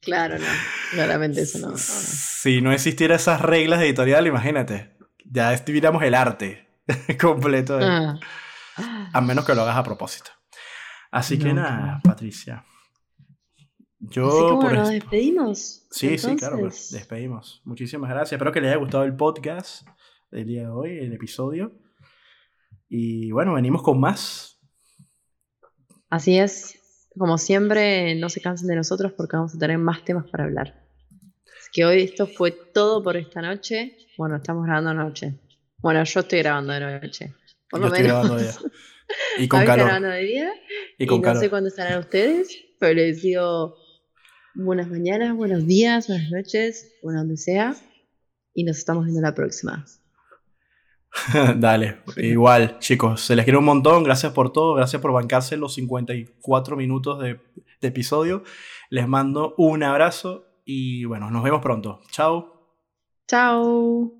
[0.00, 0.46] Claro, no.
[0.92, 4.90] Claramente eso no, Si no existiera esas reglas de editorial, imagínate.
[5.24, 6.66] Ya estuviéramos el arte
[7.20, 7.78] completo.
[7.80, 8.18] Ah.
[9.12, 10.30] A menos que lo hagas a propósito.
[11.10, 12.64] Así que nada, Patricia.
[13.98, 14.60] Yo.
[14.60, 15.86] Así nos despedimos.
[15.90, 17.62] Sí, sí, claro, pues, despedimos.
[17.64, 18.32] Muchísimas gracias.
[18.32, 19.86] Espero que les haya gustado el podcast
[20.30, 21.72] del día de hoy, el episodio.
[22.88, 24.60] Y bueno, venimos con más.
[26.10, 27.08] Así es.
[27.18, 30.86] Como siempre, no se cansen de nosotros porque vamos a tener más temas para hablar.
[31.58, 33.96] Así que hoy esto fue todo por esta noche.
[34.16, 35.40] Bueno, estamos grabando noche.
[35.78, 37.34] Bueno, yo estoy grabando de noche.
[37.70, 38.06] Por lo menos.
[38.06, 38.52] Grabando de día.
[39.38, 39.86] Y con calor.
[39.86, 40.52] grabando de día.
[40.98, 43.76] Y, con no sé cuándo estarán ustedes, pero les digo
[44.54, 47.76] buenas mañanas, buenos días, buenas noches, bueno, donde sea.
[48.54, 49.84] Y nos estamos viendo la próxima.
[51.56, 54.02] Dale, igual, chicos, se les quiere un montón.
[54.04, 57.40] Gracias por todo, gracias por bancarse los 54 minutos de,
[57.80, 58.42] de episodio.
[58.90, 62.00] Les mando un abrazo y bueno, nos vemos pronto.
[62.10, 62.58] Chao.
[63.26, 64.17] Chao.